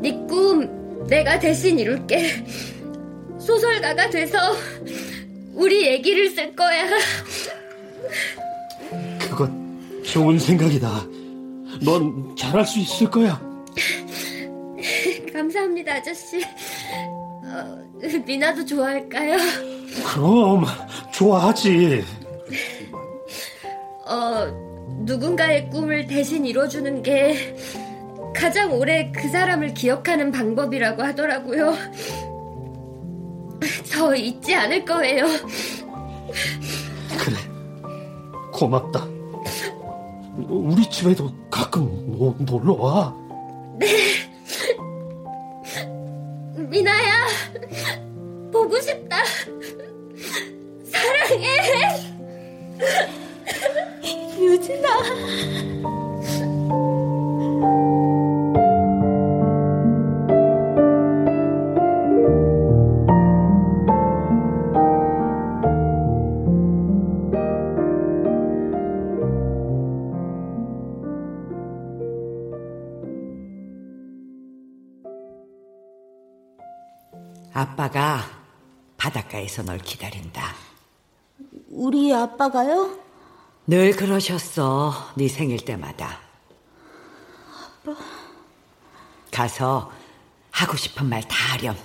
네 0.02 0.12
꿈 0.28 1.06
내가 1.08 1.40
대신 1.40 1.80
이룰게. 1.80 2.44
소설가가 3.40 4.10
돼서 4.10 4.38
우리 5.54 5.86
얘기를 5.88 6.30
쓸 6.30 6.54
거야. 6.56 6.86
그거 9.20 9.50
좋은 10.04 10.38
생각이다. 10.40 10.90
넌 11.84 12.36
잘할 12.36 12.66
수 12.66 12.80
있을 12.80 13.10
거야. 13.10 13.40
감사합니다, 15.32 15.94
아저씨. 15.96 16.42
어, 17.48 17.78
미나도 18.26 18.66
좋아할까요? 18.66 19.38
그럼 20.06 20.66
좋아하지. 21.14 22.04
어, 24.06 24.48
누군가의 25.06 25.70
꿈을 25.70 26.08
대신 26.08 26.46
이뤄주는 26.46 27.02
게 27.04 27.56
가장 28.36 28.74
오래 28.74 29.12
그 29.12 29.30
사람을 29.30 29.74
기억하는 29.74 30.32
방법이라고 30.32 31.02
하더라고요. 31.04 31.74
저 33.86 34.14
잊지 34.16 34.54
않을 34.54 34.86
거예요. 34.86 35.26
그래. 37.18 37.38
고맙다. 38.54 39.06
우리 40.48 40.88
집에도 40.90 41.32
가끔 41.50 41.86
노, 42.12 42.36
놀러 42.40 42.74
와. 42.74 43.16
네. 43.80 43.88
미나야, 46.70 47.28
보고 48.52 48.80
싶다. 48.82 49.18
사랑해. 50.84 51.48
유진아. 54.40 56.07
아빠가 77.62 78.24
바닷가에서 78.98 79.64
널 79.64 79.80
기다린다. 79.80 80.54
우리 81.70 82.14
아빠가요? 82.14 83.00
늘 83.66 83.96
그러셨어. 83.96 84.94
네 85.16 85.28
생일 85.28 85.66
때마다. 85.66 86.20
아빠. 87.82 87.98
가서 89.32 89.92
하고 90.52 90.78
싶은 90.78 91.10
말 91.10 91.24
다 91.24 91.36
하렴. 91.54 91.76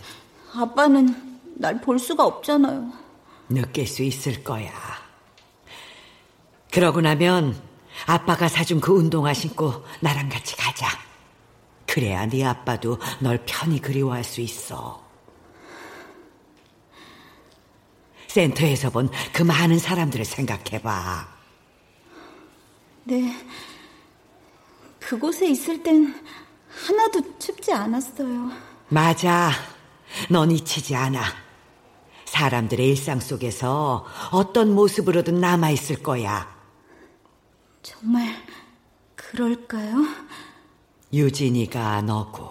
아빠는 0.55 1.41
날 1.57 1.81
볼 1.81 1.99
수가 1.99 2.27
없잖아요. 2.27 2.93
느낄 3.49 3.87
수 3.87 4.03
있을 4.03 4.45
거야. 4.45 4.71
그러고 6.71 7.01
나면 7.01 7.59
아빠가 8.05 8.47
사준 8.49 8.79
그 8.83 8.93
운동화 8.93 9.33
신고 9.33 9.83
나랑 10.01 10.29
같이 10.29 10.55
가자. 10.55 10.87
그래야 11.87 12.27
네 12.27 12.45
아빠도 12.45 12.99
널 13.21 13.43
편히 13.47 13.81
그리워할 13.81 14.23
수 14.23 14.43
있어. 14.43 15.01
센터에서 18.33 18.89
본 18.91 19.11
그 19.33 19.43
많은 19.43 19.79
사람들을 19.79 20.25
생각해봐. 20.25 21.29
네. 23.05 23.35
그곳에 25.01 25.49
있을 25.49 25.83
땐 25.83 26.15
하나도 26.87 27.39
춥지 27.39 27.73
않았어요. 27.73 28.51
맞아. 28.89 29.51
넌 30.31 30.51
잊히지 30.51 30.95
않아. 30.97 31.23
사람들의 32.25 32.89
일상 32.89 33.21
속에서 33.21 34.07
어떤 34.31 34.75
모습으로든 34.75 35.39
남아있을 35.41 36.03
거야. 36.03 36.51
정말 37.83 38.35
그럴까요? 39.15 40.07
유진이가 41.13 42.03
너고, 42.03 42.49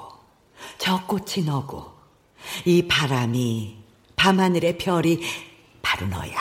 저 0.78 1.04
꽃이 1.08 1.44
너고, 1.46 1.92
이 2.66 2.88
바람이, 2.88 3.78
밤하늘의 4.16 4.78
별이 4.78 5.22
바로 5.92 6.08
너야. 6.08 6.40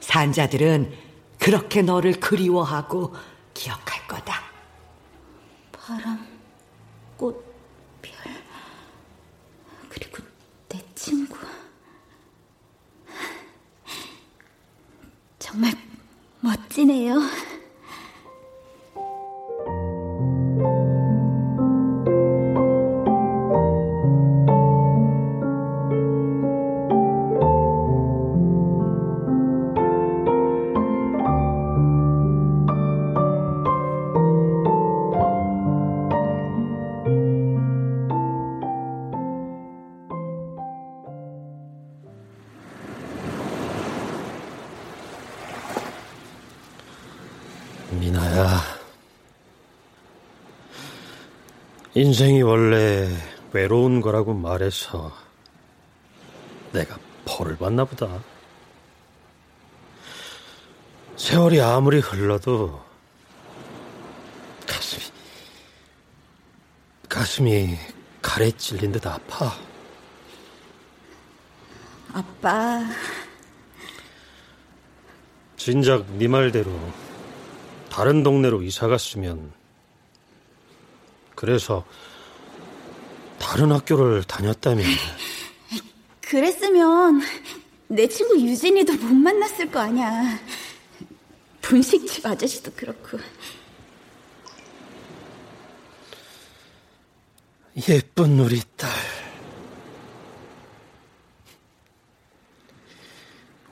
산자들은 0.00 0.96
그렇게 1.38 1.82
너를 1.82 2.18
그리워하고 2.18 3.14
기억할 3.52 4.06
거다. 4.08 4.40
바람, 5.70 6.26
꽃, 7.18 7.44
별, 8.00 8.14
그리고 9.90 10.22
내 10.70 10.82
친구. 10.94 11.36
정말 15.38 15.72
멋지네요. 16.40 17.20
인생이 52.00 52.40
원래 52.40 53.14
외로운 53.52 54.00
거라고 54.00 54.32
말해서 54.32 55.12
내가 56.72 56.98
벌을 57.26 57.58
받나 57.58 57.84
보다. 57.84 58.24
세월이 61.14 61.60
아무리 61.60 61.98
흘러도 61.98 62.82
가슴이, 64.66 65.04
가슴이 67.06 67.76
칼에 68.22 68.50
찔린 68.52 68.92
듯 68.92 69.06
아파. 69.06 69.52
아빠. 72.14 72.80
진작 75.58 76.10
네 76.12 76.28
말대로 76.28 76.72
다른 77.90 78.22
동네로 78.22 78.62
이사 78.62 78.88
갔으면 78.88 79.59
그래서 81.40 81.86
다른 83.38 83.72
학교를 83.72 84.24
다녔다면 84.24 84.84
그랬으면 86.20 87.22
내 87.88 88.06
친구 88.08 88.38
유진이도 88.38 88.92
못 88.92 89.14
만났을 89.14 89.70
거 89.70 89.80
아니야. 89.80 90.38
분식집 91.62 92.26
아저씨도 92.26 92.72
그렇고. 92.72 93.18
예쁜 97.88 98.38
우리 98.38 98.60
딸 98.76 98.90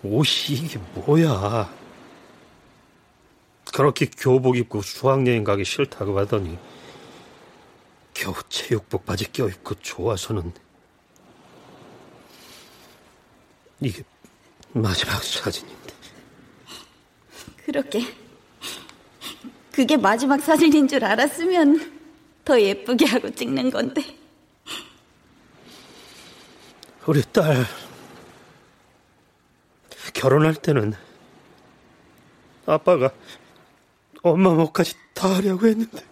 옷이 0.03 0.57
이게 0.57 0.79
뭐야 0.95 1.71
그렇게 3.75 4.07
교복 4.07 4.57
입고 4.57 4.81
수학여행 4.81 5.45
가기 5.45 5.67
싫다고 5.67 6.19
하더니 6.19 6.59
겨우 8.29 8.35
체육복 8.51 9.07
바지 9.07 9.31
껴입고 9.33 9.77
좋아서는 9.77 10.53
이게 13.81 14.03
마지막 14.73 15.23
사진인데 15.23 15.95
그렇게. 17.65 18.03
그게 19.73 19.97
마지막 19.97 20.43
사진인 20.43 20.89
줄 20.89 21.05
알았으면 21.05 22.01
더 22.45 22.61
예쁘게 22.61 23.07
하고 23.07 23.31
찍는 23.31 23.71
건데. 23.71 24.19
우리 27.07 27.23
딸 27.33 27.65
결혼할 30.13 30.55
때는 30.55 30.93
아빠가 32.67 33.11
엄마 34.23 34.53
몫까지 34.53 34.95
다 35.15 35.37
하려고 35.37 35.67
했는데 35.67 36.08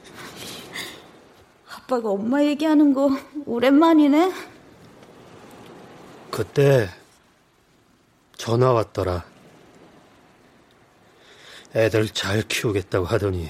아빠가 1.87 2.11
엄마 2.11 2.43
얘기하는 2.43 2.93
거 2.93 3.11
오랜만이네. 3.47 4.33
그때 6.33 6.91
전화 8.37 8.73
왔더라. 8.73 9.25
애들 11.77 12.09
잘 12.09 12.43
키우겠다고 12.43 13.07
하더니 13.07 13.49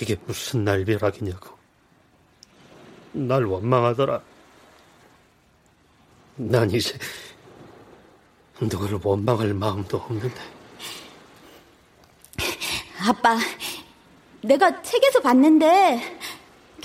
이게 0.00 0.16
무슨 0.26 0.64
날벼락이냐고. 0.64 1.56
날 3.12 3.44
원망하더라. 3.44 4.20
난 6.34 6.68
이제 6.72 6.98
누구를 8.60 8.98
원망할 9.04 9.54
마음도 9.54 9.98
없는데. 9.98 10.40
아빠, 13.06 13.38
내가 14.42 14.82
책에서 14.82 15.20
봤는데 15.20 16.18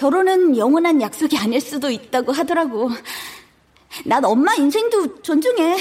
결혼은 0.01 0.57
영원한 0.57 0.99
약속이 0.99 1.37
아닐 1.37 1.61
수도 1.61 1.91
있다고 1.91 2.31
하더라고. 2.31 2.89
난 4.03 4.25
엄마 4.25 4.55
인생도 4.55 5.21
존중해. 5.21 5.77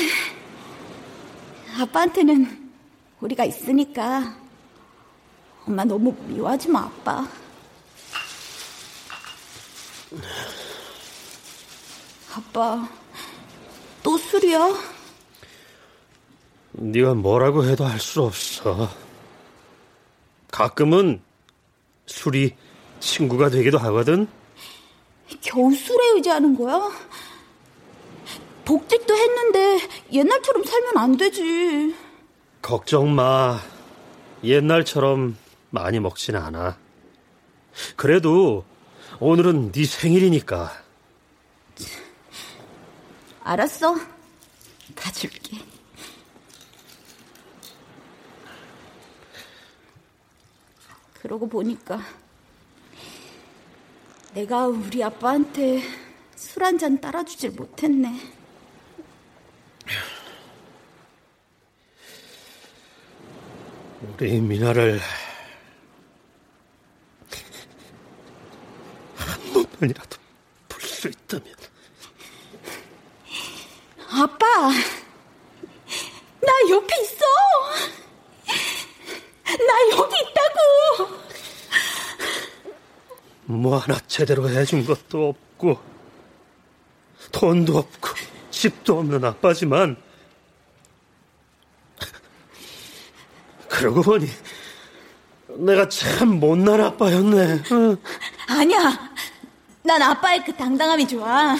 아빠한테는 1.80 2.70
우리가 3.22 3.46
있으니까 3.46 4.36
엄마 5.66 5.84
너무 5.84 6.14
미워하지 6.26 6.68
마, 6.68 6.80
아빠. 6.80 7.26
아빠, 12.36 12.88
또 14.02 14.18
술이야? 14.18 14.68
네가 16.72 17.14
뭐라고 17.14 17.64
해도 17.64 17.86
할 17.86 17.98
수 17.98 18.22
없어. 18.22 18.86
가끔은 20.50 21.22
술이 22.04 22.54
친구가 23.00 23.50
되기도 23.50 23.78
하거든. 23.78 24.28
겨우 25.40 25.72
술에 25.74 26.14
의지하는 26.14 26.56
거야? 26.56 26.90
복직도 28.64 29.14
했는데 29.14 29.80
옛날처럼 30.12 30.62
살면 30.64 30.96
안 30.96 31.16
되지. 31.16 31.94
걱정 32.62 33.14
마. 33.14 33.58
옛날처럼 34.44 35.36
많이 35.70 35.98
먹진 36.00 36.36
않아. 36.36 36.76
그래도 37.96 38.64
오늘은 39.18 39.72
네 39.72 39.84
생일이니까. 39.84 40.70
알았어. 43.42 43.96
가줄게. 44.94 45.58
그러고 51.14 51.48
보니까 51.48 52.00
내가 54.34 54.66
우리 54.66 55.02
아빠한테 55.02 55.82
술 56.36 56.62
한 56.62 56.78
잔 56.78 57.00
따라주질 57.00 57.50
못했네. 57.50 58.08
우리 64.16 64.40
미나를 64.40 65.00
한 69.16 69.40
번만이라도 69.52 70.16
볼 70.68 70.80
수 70.82 71.08
있다면. 71.08 71.54
아빠, 74.12 74.46
나 76.40 76.52
옆에 76.70 77.00
있어. 77.02 77.24
나 79.44 79.98
여기 79.98 80.14
있다고. 80.20 81.29
뭐 83.50 83.76
하나 83.78 83.98
제대로 84.06 84.48
해준 84.48 84.84
것도 84.84 85.28
없고, 85.28 85.78
돈도 87.32 87.76
없고, 87.76 88.08
집도 88.50 88.98
없는 88.98 89.24
아빠지만, 89.24 89.96
그러고 93.68 94.02
보니, 94.02 94.26
내가 95.58 95.88
참 95.88 96.38
못난 96.40 96.80
아빠였네. 96.80 97.62
응. 97.72 97.96
아니야. 98.48 99.10
난 99.82 100.00
아빠의 100.02 100.44
그 100.44 100.52
당당함이 100.54 101.08
좋아. 101.08 101.56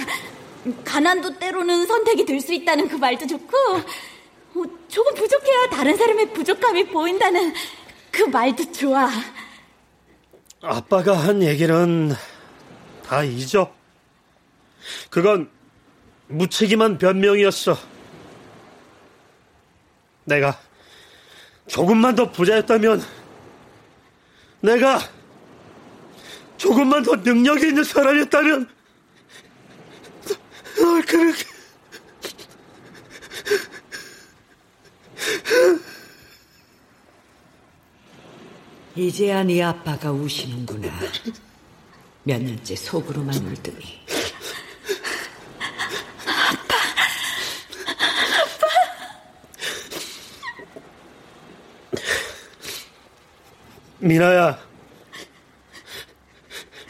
가난도 0.85 1.39
때로는 1.39 1.87
선택이 1.87 2.25
될 2.27 2.41
수 2.41 2.53
있다는 2.53 2.89
그 2.89 2.97
말도 2.97 3.27
좋고, 3.27 3.57
어, 3.57 4.63
조금 4.89 5.15
부족해야 5.15 5.71
다른 5.71 5.97
사람의 5.97 6.33
부족함이 6.33 6.89
보인다는 6.89 7.53
그 8.11 8.23
말도 8.25 8.71
좋아. 8.73 9.09
아빠가 10.63 11.17
한 11.17 11.43
얘기는 11.43 12.13
다 13.07 13.25
잊어. 13.25 13.73
그건 15.09 15.51
무책임한 16.29 16.99
변명이었어. 16.99 17.77
내가 20.25 20.61
조금만 21.67 22.15
더 22.15 22.31
부자였다면, 22.31 23.03
내가 24.61 25.01
조금만 26.59 27.03
더 27.05 27.17
능력이 27.17 27.69
있는 27.69 27.83
사람이었다면, 27.83 28.69
널 30.77 31.03
그렇게. 31.03 31.50
이제야 39.01 39.43
네 39.43 39.63
아빠가 39.63 40.13
우시는구나. 40.13 40.91
몇 42.23 42.43
년째 42.43 42.77
속으로만 42.77 43.35
울더니. 43.35 43.99
미나야. 54.01 54.59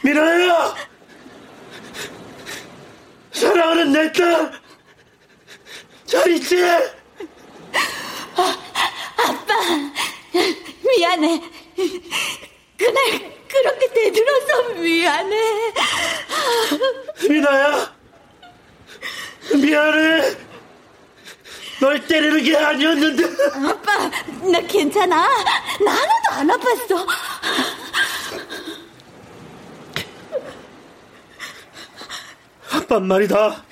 미나야! 0.03 0.75
사랑하는 3.31 3.93
내 3.93 4.11
딸! 4.11 4.51
잘 6.05 6.29
있지? 6.31 6.61
아빠, 9.15 9.53
미안해. 10.83 11.50
그날 12.81 13.31
그렇게 13.47 13.93
대들어서 13.93 14.69
미안해. 14.73 15.73
미나야! 17.29 17.93
미안해! 19.53 20.37
널 21.79 22.07
때리는 22.07 22.43
게 22.43 22.57
아니었는데. 22.57 23.23
아빠, 23.69 24.09
나 24.51 24.61
괜찮아. 24.61 25.27
나 25.83 25.91
하나도 25.91 26.31
안 26.31 26.47
아팠어. 26.47 27.07
아빤 32.73 33.07
말이다. 33.07 33.63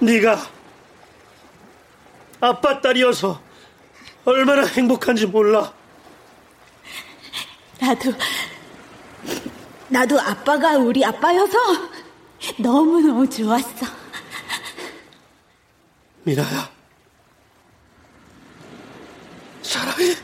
네가 0.00 0.50
아빠 2.40 2.80
딸이어서 2.80 3.40
얼마나 4.24 4.64
행복한지 4.66 5.26
몰라. 5.26 5.72
나도, 7.84 8.12
나도 9.88 10.18
아빠가 10.18 10.78
우리 10.78 11.04
아빠여서 11.04 11.58
너무너무 12.58 13.28
좋았어. 13.28 13.86
미나야. 16.22 16.70
사랑해. 19.62 20.16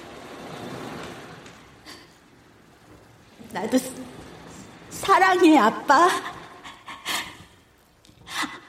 나도 3.53 3.79
사랑해, 4.89 5.59
아빠. 5.59 6.09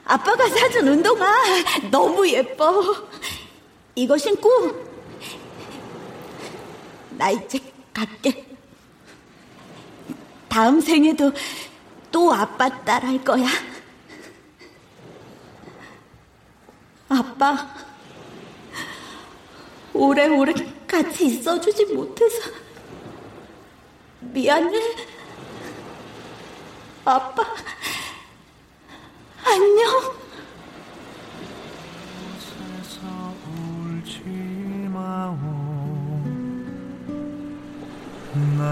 아빠가 0.04 0.50
사준 0.50 0.86
운동화 0.89 1.26
너무 1.89 2.28
예뻐. 2.28 3.08
이거 3.96 4.18
신고 4.18 4.50
나 7.12 7.30
이제 7.30 7.58
갈게. 7.94 8.41
다음 10.52 10.82
생에도 10.82 11.32
또 12.12 12.34
아빠 12.34 12.68
딸 12.84 13.06
할 13.06 13.24
거야. 13.24 13.45
아빠, 17.08 17.74
오래오래 19.93 20.54
같이 20.86 21.28
있어주지 21.28 21.86
못해서 21.93 22.52
미안해. 24.20 24.78
아빠, 27.06 27.45
안녕. 29.45 30.20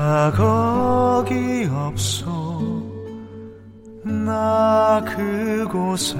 자각이 0.10 1.70
없어. 1.72 2.26
나 4.03 4.99
그곳에 5.05 6.18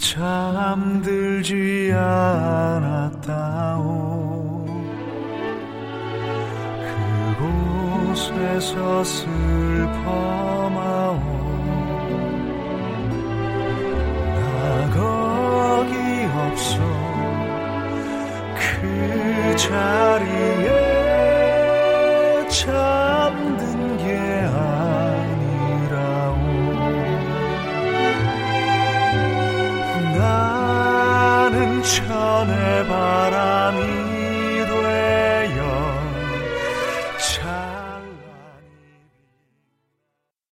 잠들지 0.00 1.92
않았다오. 1.94 3.46
그곳에서 8.08 9.04
슬퍼마오. 9.04 10.00
나 14.34 14.90
거기 14.90 15.94
없어. 16.34 16.80
그 18.56 19.54
자리에 19.56 20.87
내 32.44 32.86
바람이 32.86 33.97